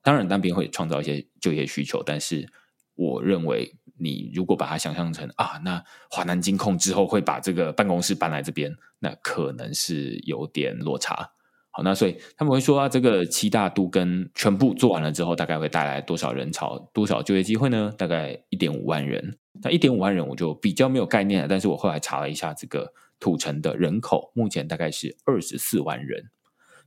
[0.03, 2.51] 当然，那边会创造一些就业需求，但是
[2.95, 11.31] 我认为，你如果把它想象成啊，那华南金控之后会把这个办公室搬来这边，那可能是有点落差。
[11.77, 17.93] 好，那所以他们会说啊，这个七大都跟全部做完了之后，大概会带来多少人潮、多少就业机会呢？
[17.95, 19.37] 大概一点五万人。
[19.61, 26.31] 那一点五万人我就比较没有概念了，但是我后来查了一下，这个土城的人口目前大概是二十四万人。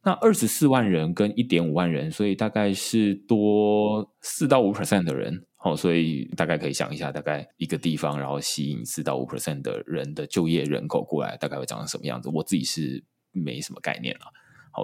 [0.02, 12.28] 那二十四万人跟一点五万人，所以大概是多四到五 percent 的人，好，所以大概可以想一下，大概一个地方，然后吸引四到五 percent 的人的就业人口过来，大概会长成什么样子？
[12.32, 14.20] 我自己是没什么概念了。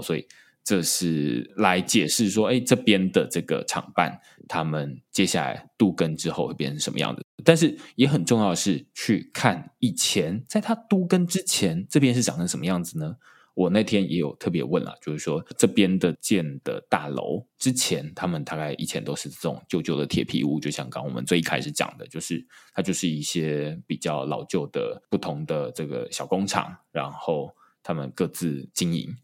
[0.02, 0.26] 所以
[0.64, 7.22] 这是来解释说，哎，这边的这个厂办，他们接下来度更之后会变成什么样子？
[7.44, 13.16] 但是也很重要的是，去看以前在他都更之前，这边是长成什么样子呢？
[13.54, 29.14] 我那天也有特别问了，就是说这边的建的大楼之前，他们大概以前都是这种旧旧的铁皮屋，就像刚我们最一开始讲的，就是它就是一些比较老旧的不同的这个小工厂，然后他们各自经营。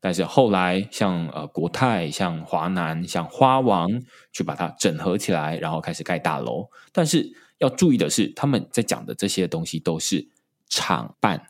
[0.00, 3.88] 但是后来像呃国泰、像华南、像花王，
[4.32, 6.68] 去把它整合起来，然后开始盖大楼。
[6.92, 10.28] 但是要注意的是，他们在讲的这些东西都是
[10.68, 11.46] 厂办。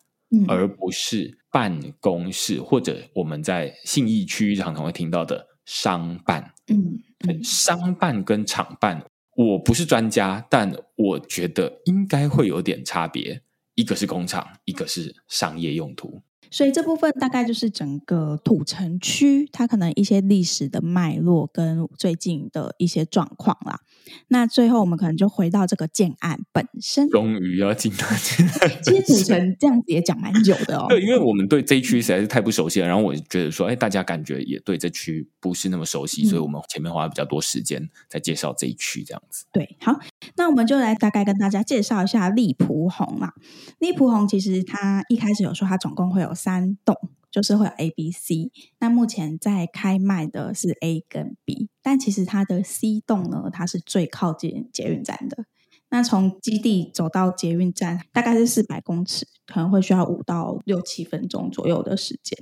[0.47, 6.53] 而不是办公室，或者我们在信义区常常会听到的商办。
[6.67, 9.03] 嗯，嗯，商办跟厂办，
[9.35, 13.41] 我不是专家，但我觉得应该会有点差别。
[13.75, 16.21] 一个是工厂，一个是商业用途。
[16.51, 23.81] 所以这部分大概就是整个土城区，它可能一些历史的脉络跟最近的一些状况啦。
[24.29, 27.09] 那最后我们可能就回到这个建案本身。
[27.11, 28.83] 终于要进到建案。
[28.83, 30.87] 其实土城这样子也讲蛮久的哦。
[30.89, 32.87] 对，因为我们对这一区实在是太不熟悉了。
[32.87, 39.45] 然后我觉得说，哎，大家感觉也对这区不是那么熟悉，嗯、所以我们前面花了比较多时间在介绍这一区这样子。
[39.53, 39.99] 对，好，
[40.37, 43.33] 那我们就来大概跟大家介绍一下立蒲红啦。
[43.79, 46.95] 立蒲红其实它一开始有说它总共会有三栋。
[47.31, 55.45] 就是会有 A、B、C，那目前在开卖的是 A 跟 B，但其实它的 C 栋呢，它是最靠近捷运站的。
[55.91, 62.39] 那从基地走到捷运站大概是四百公尺，可能会需要五到六七分钟左右的时间。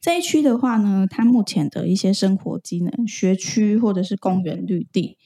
[0.00, 5.18] 这一区的话呢，它目前的一些生活机能、学区或者是公园绿地，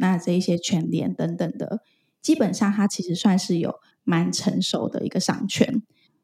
[0.00, 1.82] 那这一些全联等等的，
[2.20, 5.82] 基本上它其实算是有蛮成熟的一个商圈。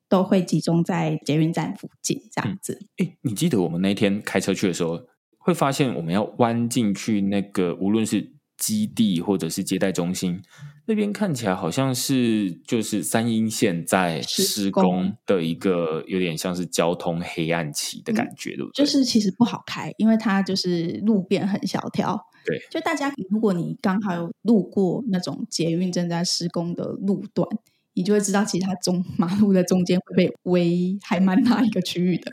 [0.08, 2.78] 都会集中在捷运站附近这样子。
[2.98, 5.00] 哎、嗯，你记得我们那天开车去的时候，
[5.36, 10.40] 会发现我们要弯进去那个，无论是基地或者是接待中心
[10.86, 18.84] 那边看起来好像是就是三阴线在施工的一个有点像是交通黑暗期的感觉，嗯、对不对？
[18.84, 22.16] 就是其实不好开，因为它就是路边很萧条。
[22.46, 27.48] 对，就大家如果你刚好有路过那种捷运正在施工的路段，
[27.94, 32.32] 你就会知道，其实它中马路的中间会被围还蛮大一个区域的。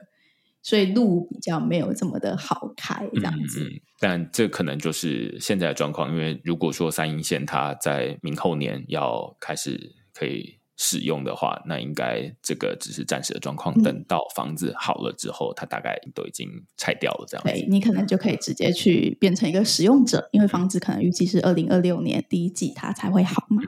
[0.65, 3.65] 所以路比较没有这么的好开，这样子。
[3.65, 13.73] 嗯，但这可能就是现在的状况，因为如果说三阴线它在明后年要开始可以使用的话，那应该这个只是暂时的状况。
[13.77, 16.47] 嗯，等到房子好了之后，它大概都已经
[16.77, 17.51] 拆掉了，这样子。
[17.51, 23.61] 对，你可能就可以直接去变成一个使用者，因为房子可能预计是二零二六年第一季它才会好嘛。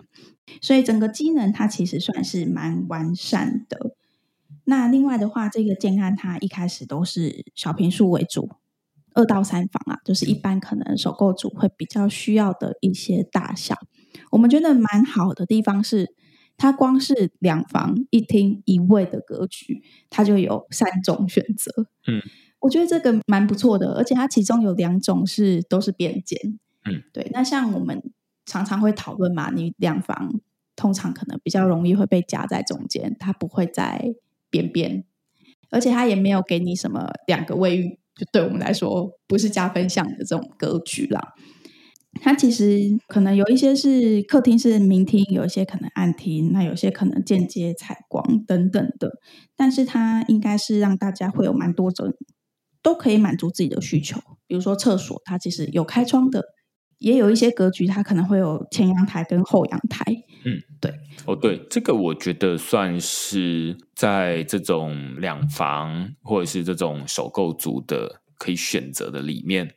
[0.62, 3.95] 所以整个机能它其实算是蛮完善的。
[4.66, 8.49] 那另外的话，这个建案它一开始都是小平数为主，
[9.14, 13.76] 二到三房啊，就是一般可能首购族会比较需要的一些大小。
[14.32, 16.16] 我们觉得蛮好的地方是，
[16.58, 21.88] 它光是两房一厅一卫的格局，它就有三种选择。
[22.08, 22.22] 嗯，
[22.60, 26.60] 我觉得这个蛮不错的，而且它其中有两种是都是边间。
[26.86, 27.30] 嗯，对。
[27.32, 28.01] 那像我们
[28.45, 30.39] 常常会讨论嘛，你两房
[30.76, 34.16] 通常可能比较容易会被夹在中间，它不会在。
[34.51, 35.03] 边边，
[35.70, 41.34] 而且它也没有给你什么两个卫浴，就对我们来说不是加分项的这种格局啦。
[42.22, 49.11] 它其实可能有一些是客厅是明厅，有一些可能暗厅，那有些可能间接采光等等的。
[49.55, 52.13] 但是它应该是让大家会有蛮多种，
[52.82, 54.20] 都可以满足自己的需求。
[54.47, 56.43] 比如说厕所，它其实有开窗的。
[56.97, 60.05] 也有一些格局，它可能会有前阳台跟后阳台。
[60.45, 60.93] 嗯，对。
[61.26, 69.76] 哦，对，这个我觉得算是在这种两房或者是这种首购族的可以选择的里面。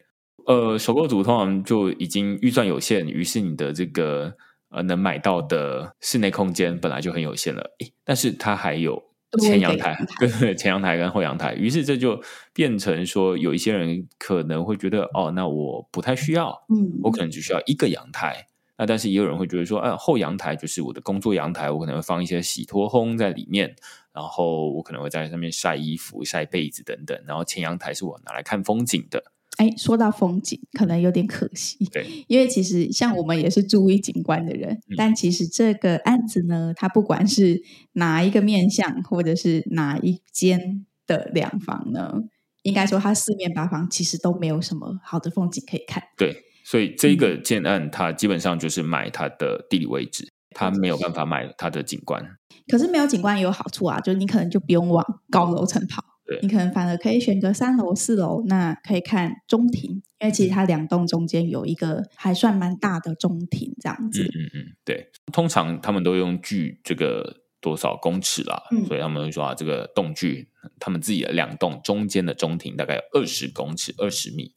[0.49, 4.35] 呃，首购组通常就已经预算有限，于是你的这个
[4.71, 7.77] 呃能买到的室内空间本来就很有限了。
[7.79, 9.07] 诶，但是它还有。
[9.43, 12.19] 前阳台，对对，前阳台跟后阳台，于是这就
[12.55, 18.47] 变成说，有一些人可能会觉得，哦，那我不太需要，嗯，我可能只需要一个阳台。
[18.79, 23.77] 那但是也有人会觉得说，啊，后阳台就是我的工作阳台，我可能会放一些洗脱烘在里面，
[24.15, 27.23] 然后我可能会在上面晒衣服、晒被子等等。
[27.27, 29.23] 然后前阳台是我拿来看风景的。
[29.59, 31.85] 哎，说到风景，可能有点可惜。
[31.93, 37.61] 对，因为其实像我们也是注意景观的人，嗯、但其实这个案子呢，它不管是
[37.95, 42.15] 哪一个面向，或者是哪一间的两房呢，
[42.63, 46.03] 应该说它四面八方其实都没有什么好的风景可以看。
[46.17, 52.25] 对，所以这个建案它基本上就是买它的地理位置，嗯、它没有办法买它的景观。
[52.71, 56.05] 可是没有景观也有好处啊，就是你可能就不用往高楼层跑。
[56.29, 64.23] 对你可能反而可以选择三楼、四楼，那可以看中庭，因为其实它两栋中间有一个还算蛮大的中庭，这样子。
[64.25, 65.11] 嗯嗯，对。
[65.33, 74.53] 通常他们都用距这个多少公尺啦，嗯、所以他们会说啊，这个栋距，他们自己的两栋中间的中庭大概有二十公尺，二十米。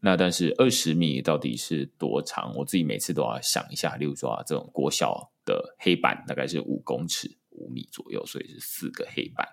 [0.00, 2.54] 那但是二十米到底是多长？
[2.54, 3.96] 我自己每次都要想一下。
[3.96, 7.36] 例如说啊，这种国小的黑板大概是五公尺。
[7.58, 9.46] 五米左右，所以是四个黑板。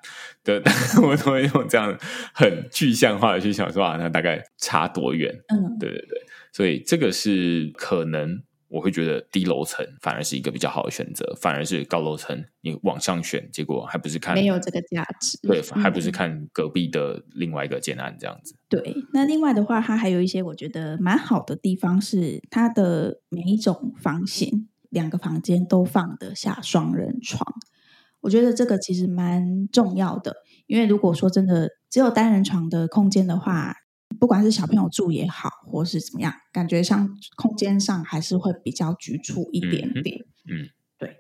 [0.43, 0.62] 对，
[1.03, 1.97] 我都会用这样
[2.34, 5.34] 很具象化的去想说啊，那大概差多远？
[5.47, 6.22] 嗯，对对对。
[6.53, 15.38] 所以这个是可能我会觉得低楼层反而是一个比较好的选择，反而是高楼层你往上选，结果还不是看没有这个价值。
[15.43, 18.56] 对，还不是看隔壁的另外一个建案这样子。
[18.70, 27.45] 对，那另外的话，它还有一些我觉得蛮好的地方是它的每一种房型，两个房间都放得下双人床。
[28.26, 33.76] 我觉得这个其实蛮重要的，因为如果说真的只有单人床的空间的话，
[34.19, 40.26] 不管是小朋友住也好，或是怎么样，感觉上空间上还是会比较局促一点点。
[40.49, 41.17] 嗯，嗯对。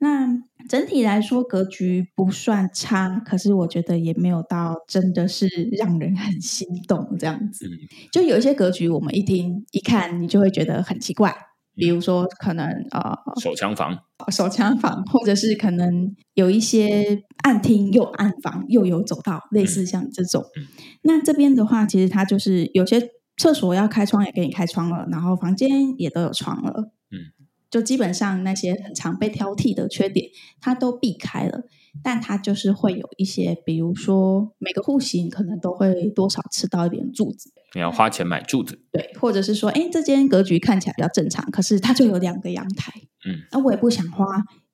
[0.00, 0.26] 那
[0.68, 5.46] 整体来说格局不算差，可是我觉得也没有到真的是
[5.78, 7.70] 让人很心动这样子。
[8.10, 11.32] 就有一些格局，我们一听一看，你就会觉得很奇怪。
[11.78, 13.96] 比如说，可能呃，手枪房，
[14.30, 20.42] 手枪房，或者是可能有一些暗厅又暗房又有走道，类似像这种。
[20.56, 20.66] 嗯、
[21.02, 26.90] 那这边的话，其实它就是有些厕所要开窗也给你开窗了，然后房间也都有窗了。
[27.10, 27.32] 嗯，
[27.70, 30.26] 就基本上那些很常被挑剔的缺点，
[30.60, 31.62] 它都避开了。
[32.02, 37.52] 但它就是会有一些，比如说每个户型可能都会多少吃到一点柱子。
[37.74, 42.92] 你要花钱买柱子，对，或者是说，哎，这间格局看起来比较正常，可是它就有两个阳台，
[43.28, 44.24] 嗯，那我也不想花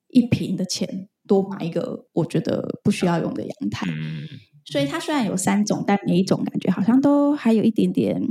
[0.09, 4.23] 一平的钱多买一个我觉得不需要用的阳台，嗯，
[4.65, 8.23] 所以它虽然有三种，但每一种感觉好像都还有一点点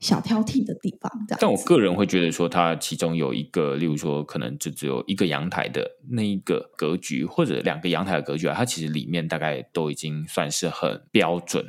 [0.00, 1.10] 小挑剔的地方。
[1.26, 11.64] 这样，但我个人会觉得说，它其中有一个，例如说，可能就只有一个阳台的那一个格局，或者两个阳台的格局啊，它其实里面大概都已经算是很标准。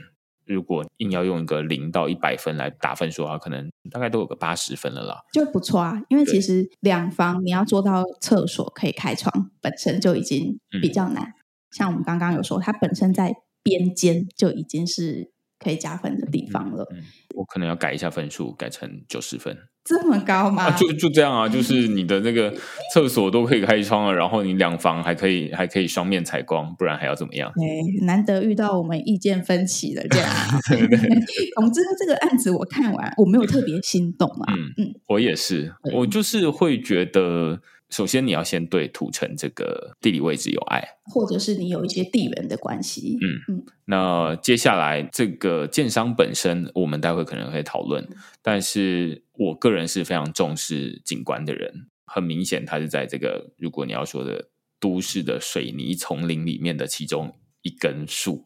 [0.45, 6.01] 如果硬要用一个零到一百分来打分数的话，可能大概都有个八十分了啦，就不错啊。
[6.09, 11.23] 因为其实两房你要做到厕所可以开窗，本身就已经比较难。
[11.23, 11.33] 嗯、
[11.69, 16.87] 像我们刚刚有说，它本身在边间就已经是可以加分的地方了。
[17.35, 19.55] 我可能要改一下分数，改成九十分。
[19.83, 20.65] 这么高吗？
[20.65, 22.53] 啊、就就这样啊，就是你的那个
[22.93, 27.51] 厕所都可以开窗了，然后你两房还可以还可以双面采光，不然还要怎么样？
[27.55, 30.29] 对，难得遇到我们意见分歧的这样。
[30.69, 31.09] 对对对，
[31.55, 34.53] 总之这个案子我看完，我没有特别心动啊。
[34.53, 37.61] 嗯嗯，我也是，我就是会觉得。
[37.89, 43.17] 首先，你要先对土城这个地理位置有爱，或者是你有一些地缘的关系。
[43.21, 43.65] 嗯嗯。
[43.85, 48.03] 那接下来这个建商本身，我们待会可能会讨论。
[48.03, 58.45] 嗯、但是我个人是非常重视景观的人，很明显，它是在这个如果你要说的都市的水泥丛林里面的其中一根树，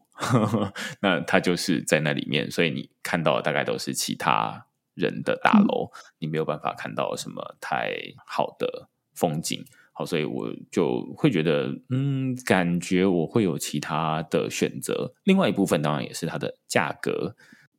[1.02, 7.92] 那它就是在那里面，所以你看到的大概都是其他人的大楼，嗯、你没有办法看到什么太
[8.26, 8.88] 好的。
[9.14, 9.64] 风景
[9.96, 15.12] 好，所以我就会觉得，嗯，感觉我会有其他的选择。
[15.22, 17.36] 另外一部分当然也是它的价格。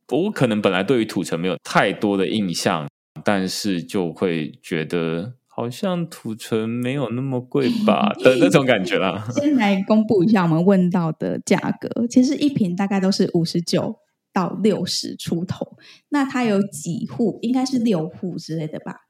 [0.08, 2.88] 我可能本来对于土城没有太多的印象，
[3.22, 9.28] 但是就会觉得好像土城没有那么贵吧 的那种感觉啦。
[9.32, 13.96] 先来公布一下我们问到的价格，其实一瓶大概都是五十九
[14.32, 15.76] 到六十出头。
[16.08, 17.38] 那它有几户？
[17.42, 19.00] 应该是六户之类的吧？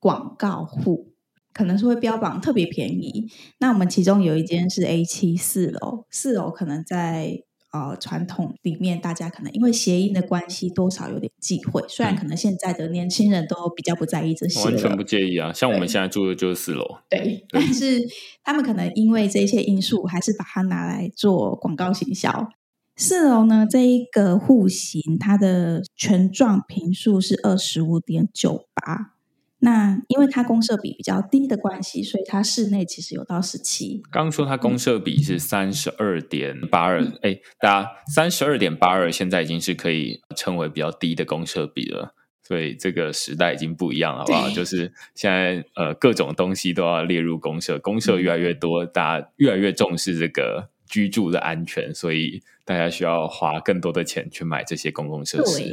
[0.00, 1.12] 广告户。
[1.58, 3.28] 可能是会标榜特别便宜，
[3.58, 7.42] 那我们其中有一间是 A 七四楼，四楼可能在
[7.72, 11.82] 呃传统里面，大家可能因为谐音的关系，多少有点忌讳。
[11.88, 15.52] 虽然可能现在的年轻人都比较不在意这些，完全不介意啊。
[15.52, 18.06] 像我们现在住的就是四楼，对，对，但是
[18.44, 22.48] 他们可能因为这些因素，还是把它拿来做广告行销。
[22.94, 29.17] 四楼呢，这一个户型，它的全幢坪数是二十五点九八。
[29.60, 34.00] 那因为它公设比比较低的关系，所以它室内其实有到十七。
[34.10, 44.48] 刚刚说它公设比是三十二点八二，哎，大家三十二点八二现在已经是可以称为比较低的公设比了，所以这个时代已经不一样了，好不好？
[44.50, 55.64] 就是现在呃各种东西都要列入公设，公设越来越多，大家越来越重视这个居住的安全，所以大家需要花更多的钱去买这些公共设施。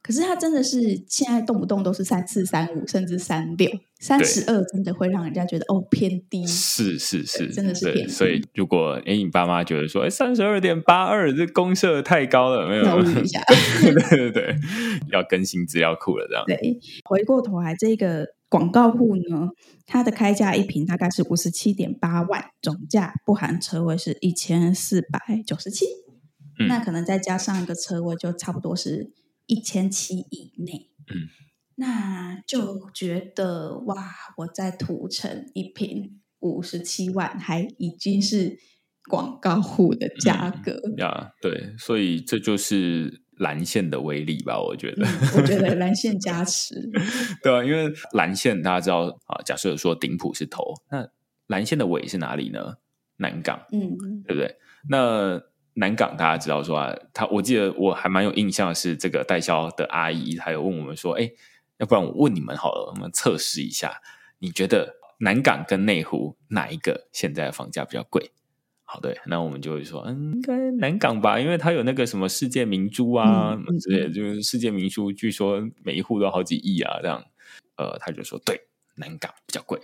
[0.00, 3.68] 可是它真的是现在动不动都是三四三五，甚至三六
[4.00, 6.46] 三十二，真的会让人家觉得哦偏低。
[6.46, 8.12] 是是是，真的是偏低。
[8.12, 12.84] 所以如果哎你爸妈觉得说哎三十二点八二这公设太高了，没有？
[12.84, 13.42] 考虑一下。
[13.82, 14.56] 对 对对，
[15.12, 16.44] 要更新资料库了这样。
[16.46, 19.48] 对，回过头来这个广告户呢，
[19.84, 25.84] 它的开价一平大概是五十七点八万，总价不含车位是一千四百九十七。
[26.68, 29.10] 那可能再加上一个车位，就差不多是。
[29.48, 31.26] 一千七以内，嗯，
[31.74, 38.58] 那就觉得哇，我在土城一瓶五十七万，还已经是
[39.10, 41.32] 广告户的价格呀。
[41.42, 44.60] 对，所以这就是蓝线的威力吧？
[44.60, 46.74] 我觉得，嗯、我觉得蓝线加持，
[47.42, 51.08] 对啊，因为蓝线大家知道啊，假设说顶埔是头，那
[51.46, 52.76] 蓝线的尾是哪里呢？
[53.16, 54.56] 南港，嗯，对不对？
[54.88, 55.42] 那
[55.78, 61.30] 南港大家知道说啊，他我记得我还蛮有印象是这个代销的阿姨，她有问我们说，哎，
[61.78, 64.00] 要不然我问你们好了，我们测试一下，
[64.40, 68.32] 你觉得南港跟内湖哪一个现在的房价比较贵？
[68.82, 77.22] 好，对，那我们就会说，嗯，应该南港吧，因为它有那个什么世界明珠啊，之类的，就是世界明珠，据说每一户都好几亿啊，这样，
[77.76, 78.62] 呃，他就说对，
[78.96, 79.78] 南港比较贵。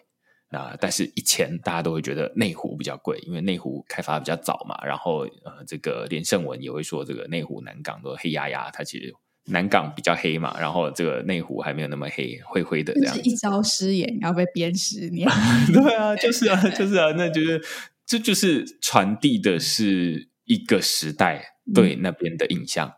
[0.54, 4.76] 啊，但是以前大家都会觉得内湖比较贵，因为内湖开发比较早嘛。
[4.86, 9.14] 然后呃，这个连胜文也会说，这个内湖南港都黑压压，它其实
[9.46, 13.22] 南港比较黑嘛，然后这个内湖还没有那么黑，灰灰的这样。
[13.22, 15.28] 一朝失言要被鞭十年。
[15.72, 17.62] 对啊，就是啊，就是啊，那就是
[18.06, 22.88] 这就是传递的是一个时代对那边的印象。
[22.88, 22.94] 嗯、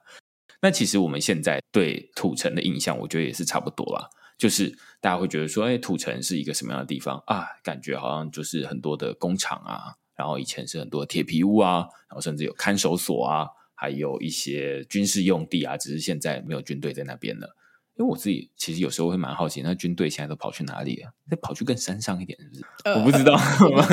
[0.63, 4.09] 那其实我们现在对土城的印象，我觉得也是差不多啦。
[4.39, 4.77] 就是
[5.07, 7.47] 大家会觉得说，哎，土城是一个什么样的地方啊？
[7.63, 13.47] 感觉好像就是很多的工厂啊，然后以前是很多铁皮屋啊，然后甚至有看守所啊，
[13.77, 17.55] 还有一些军事用地啊，只是现在没有军队在那边了。
[17.95, 21.13] 因为我自己其实有时候会蛮好奇，那军队现在都跑去哪里了？
[21.31, 22.65] 再跑去更山上一点，是不是？
[22.83, 23.39] 呃、我不知道，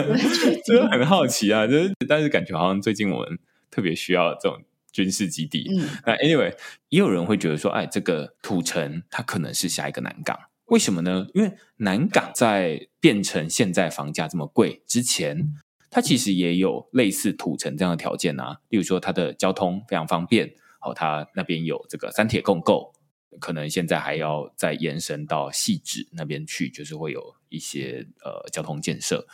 [0.65, 1.67] 真的很好奇啊！
[1.67, 3.37] 就是，但是感觉好像最近我们
[3.69, 5.69] 特别需要这种军事基地。
[5.79, 6.51] 嗯，那 anyway，
[6.89, 10.39] 也有人会觉得说，哎，这个土城它可能是下一个南港，
[10.73, 11.27] 为什么呢？
[11.35, 15.53] 因为南港在变成现在房价这么贵之前，
[15.91, 22.91] 它其实也有类似土城这样的条件啊，例如说它的交通非常方便，哦，它那边有这个三铁共构。
[23.39, 29.27] 可能现在还要再延伸到汐止那边去，就是会有一些呃交通建设。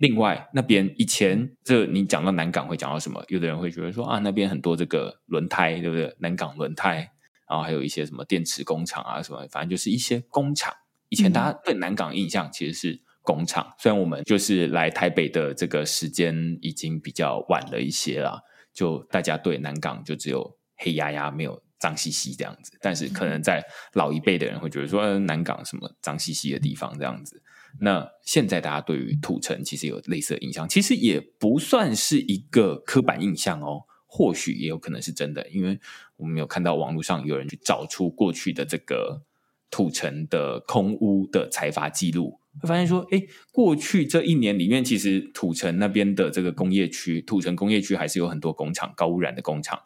[0.00, 3.22] 另外，那边以前这你讲到南港会讲到什么？
[3.28, 6.12] 有的人会觉得说啊，那边很多这个轮胎，对不对？
[6.18, 7.12] 南港轮胎，
[7.52, 10.72] 然后还有一些什么电池工厂啊什么，反正就是一些工厂。
[11.10, 18.40] 以前大家对南港印象其实是工厂，嗯、虽然我们就是来台北的这个时间已经比较晚了一些了，
[18.72, 21.62] 就大家对南港就只有黑压压，没有。
[21.82, 23.60] 脏兮兮这样子，但是可能在
[23.94, 27.42] 老一辈的人会觉得说南港什么脏兮兮的地方这样子。
[27.80, 33.82] 那现在大家对于土城其实有类似的印象，其实也不算是一个刻板印象哦，
[34.14, 35.80] 或许也有可能是真的，因为
[36.16, 39.22] 我们有看到网络上有人去找出过去的这个
[39.70, 49.80] 土城的空屋的财阀记录，会发现说，哎，过去这一年里面，其实土城那边的这个工业区，土城工业区还是有很多工厂，高污染的工厂。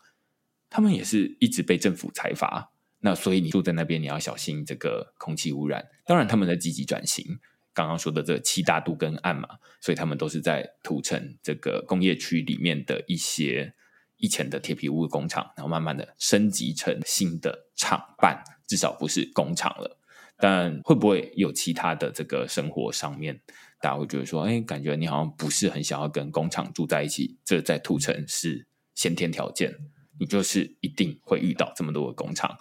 [0.68, 2.72] 他们也是一直被政府裁罚，
[3.02, 5.86] 那所以你住在那边，你要小心这个空气污染。
[6.04, 7.38] 当然，他们在积极转型，
[7.72, 9.48] 刚刚说的这七大都更案嘛，
[9.80, 13.74] 所以他们都是在土城这个工业区里面的一些
[14.18, 19.98] 以前的铁皮屋工厂，然后慢慢的升级成新的厂办，至少不是工厂了。
[20.38, 23.40] 但会不会有其他的这个生活上面，
[23.80, 27.38] 大家会觉得说，哎，感觉你好像不是很想要跟工厂住在一起？
[27.44, 29.74] 这在土城是先天条件。
[30.18, 32.56] 你就是一定会遇到这么多的工厂，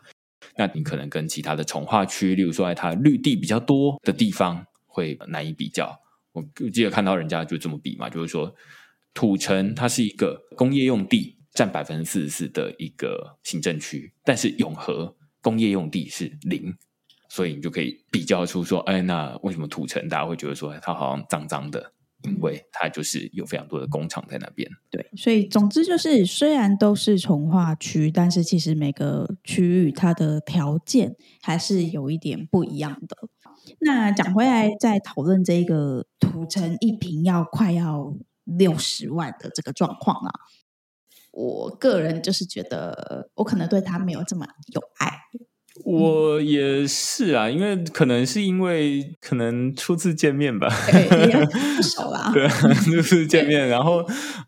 [0.57, 5.97] 那你可能跟其他的重化区，例如说在它绿地比较多的地方，会难以比较。
[6.33, 8.53] 我记得看到人家就这么比嘛，就是说
[9.13, 16.75] 土城它是一个工业用地占百分之四十四的一个行政区，但是永和工业用地是零，
[17.29, 21.93] 所以你就可以比较出说，哎，那为什么土城大家会觉得说它好像脏脏的？
[22.23, 33.29] 因为它就是有非常多的工厂在那边，对，所以总之就是，虽然都是重划区，但是其实每个区域它的条件还是有一点不一样的。
[33.79, 40.31] 那讲回来，再讨论这个土城一坪要快要六十万的这个状况啊，
[41.35, 45.11] 我个人就是觉得，我可能对他没有这么有爱。
[45.83, 52.31] 我也是啊，因为可能是因为可能初次见面吧，不熟 啦。
[52.33, 54.01] 对，初次见面，然后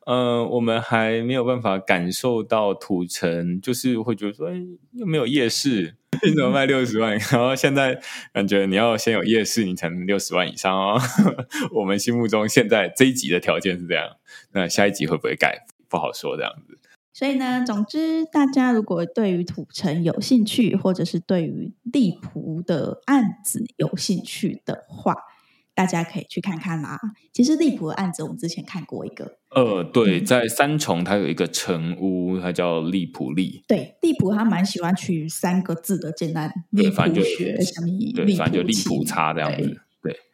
[0.05, 4.53] 嗯、呃，我们还没有办法感受到土城，就是会觉得说，哎，
[4.93, 7.11] 又没有夜市，你怎么卖六十万？
[7.29, 7.99] 然后现在
[8.33, 10.97] 感觉你要先有夜市，你才能六十万以上哦。
[11.75, 14.15] 我们心目中现在这一集的条件是这样，
[14.53, 15.65] 那下一集会不会改？
[15.89, 16.77] 不好说，这样子。
[17.13, 25.15] 所以呢，总之，大家如果对于土城有兴趣，或者是对于利浦的案子有兴趣的话，
[25.73, 26.99] 大家可以去看看啦。
[27.33, 29.39] 其实利浦的案子，我们之前看过一个。
[29.49, 33.63] 呃，对，在三重，它有一个城屋，它叫利普利。
[33.67, 39.81] 对，利普他蛮喜欢取三个字的简单，立蒲学，什么对，反正就利普差这样子。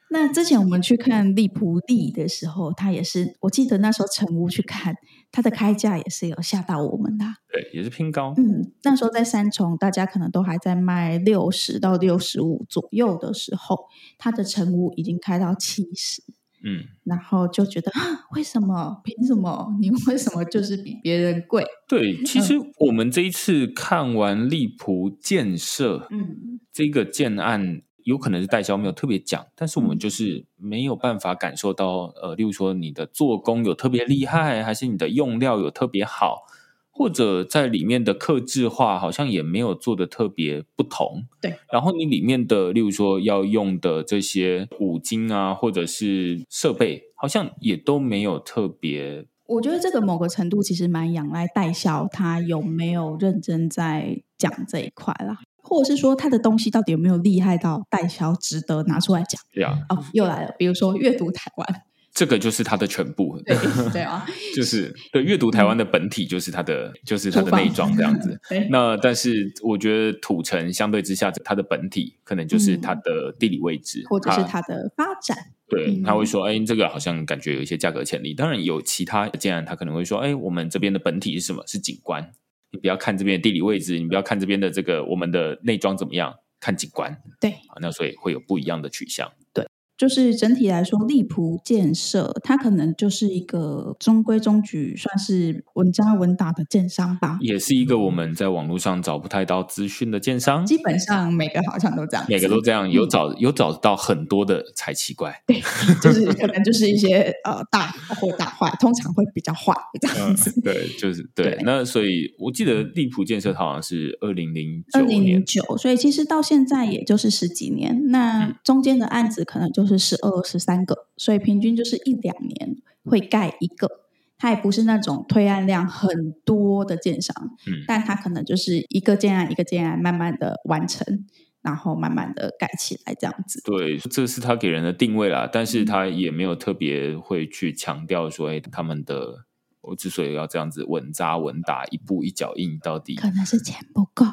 [0.09, 4.95] 那之前我们去看利普利的时候，他也是，我记得那时候成屋去看，
[5.33, 7.25] 他的开价也是有吓到我们的。
[7.51, 8.33] 对，也是偏高。
[8.37, 13.87] 嗯，那时候在三重，大家可能都还在卖六十到六十五左右的时候，
[14.19, 16.21] 它的成屋已经开到七十。
[16.65, 17.99] 嗯，然后就觉得啊，
[18.35, 19.01] 为什么？
[19.03, 19.75] 凭什么？
[19.81, 21.65] 你为什么就是比别人贵？
[21.89, 27.81] 对，其实我们这一次看完立浦建设，嗯，这个建案。
[28.03, 36.43] 有可能是代销没有特别讲，但是我们就是没有办法感受到，呃，例如说你的做工有特别厉害，还是你的用料有特别好，
[36.91, 41.25] 或者在里面的刻制化好像也没有做的特别不同。
[41.41, 49.25] 对，然后你里面的，例如说要用的这些五金啊，或者是设备，好像也都没有特别。
[49.45, 55.39] 我觉得这个某个程度其实蛮仰赖代销，他有没有认真在讲这一块啦。
[55.63, 59.41] 或者是说他的东西到底有没有厉害到代销值得拿出来讲？
[59.51, 61.81] 对啊，哦，又来了，比如说阅读台湾，
[62.13, 63.57] 这个就是它的全部，对
[63.91, 64.23] 对啊，
[64.55, 68.39] 就是对阅读台湾的本体就是它的，嗯、就是它的内装这样子。
[68.69, 75.37] 那但是我觉得土城相对之下，它的本体可能就是它的地理位置，嗯、或者是它的发展。
[75.69, 78.35] 对，他会说，哎，这个好像感觉有一些价格潜力。
[78.35, 81.63] 当然有其他的建案，他可能会说，哎，我们这边的本体是什么？
[81.65, 82.31] 是景观。
[82.73, 87.15] 你不要看这边的地理位置，你不要看这边的这个我们的内装怎么样，看景观。
[87.39, 89.31] 对，那所以会有不一样的取向。
[89.53, 89.65] 对，
[89.97, 97.37] 就是整体来说，荔浦建设它可能就是一个中规中矩，算是稳扎稳打的建商吧。
[97.41, 100.65] 也是一个我们在网络上找不太到资讯的建商。
[100.65, 105.41] 基本上每个好像都这样，每个都这样，有找、嗯、有找到很多的才奇怪。
[105.45, 105.61] 对，
[106.01, 107.87] 就是 可能就是一些呃大
[108.19, 110.51] 或大坏，通常会比较坏这样子。
[110.57, 111.59] 嗯、对，就是 对，对。
[111.63, 118.07] 那所以我记得荔浦建设它好像是二零零二零零九，所以其实到现在也就是十几年。
[118.07, 124.03] 那中间的案子可能就是十二十三个，所以平均就是一两年会盖一个。
[124.35, 127.33] 它也不是那种推案量很多的建商，
[127.65, 131.25] 嗯，但它可能就是一个建案一个建案慢慢的完成，
[131.61, 133.61] 然后慢慢的盖起来这样子。
[133.63, 139.45] 对，这是他给人的定位啦，但是他也没有特别会去强调说，哎，他们的
[139.79, 144.25] 我之所以要这样子稳扎稳打，一步一脚印，到底可能是钱不够。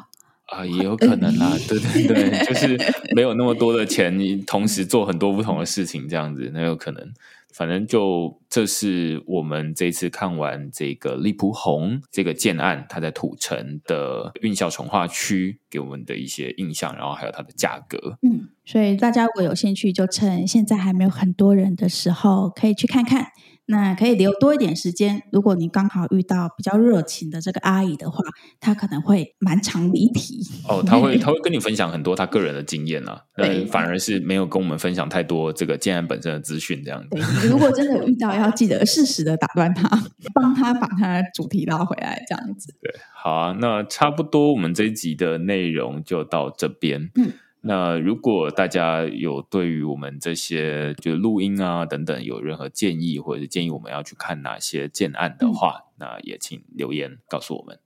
[0.51, 2.77] 啊，也有可能啦，对对对，就是
[3.15, 7.11] 没有那么多的钱，同时做很多不同的事情，这样子，那有可能。
[7.53, 18.17] 反正就这是我们这次看完这个力璞红这个建案，它在土城的运校重划区给我们的一些印象，然后还有它的价格。
[18.21, 23.27] 嗯，所以大家如果有兴趣，就趁现在还没有很多人的时候，可以去看看。
[23.71, 25.23] 那可以留多一点时间。
[25.31, 28.21] 如果你刚好遇到比较热情的这个阿姨的话，
[28.59, 30.45] 她可能会满场离题。
[30.67, 37.47] 哦，她会，她会跟你分享很多她个人的经验啊，对反而是没有跟我们分享太多这个建案本身的资讯这样子。
[37.47, 39.89] 如果真的有遇到，要记得适时的打断她，
[40.33, 42.75] 帮她把她的主题拉回来，这样子。
[42.81, 47.09] 对，好啊，那差不多我们这一集的内容就到这边。
[47.15, 47.31] 嗯。
[47.63, 57.79] 那如果大家有对于我们这些就录音啊等等有任何建议，或者是建议我们要去看哪些建案的话，嗯、那也请留言告诉我们。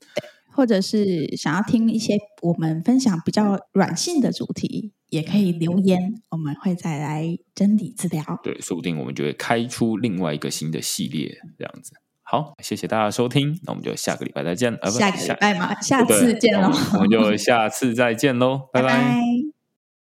[0.53, 8.23] 或者是想要听一些我们分享比较软性的主题，也可以留言，我们会再来整理资料。
[8.41, 11.91] 对，说不定我们就会开出另外一个新的系列这样子。
[12.23, 14.71] 好，谢谢大家收听，那我们就下个礼拜再见。
[14.89, 16.71] 下个礼拜嘛，下次见喽。
[16.93, 18.87] 我们就下次再见喽，拜拜。
[18.87, 19.34] 拜拜。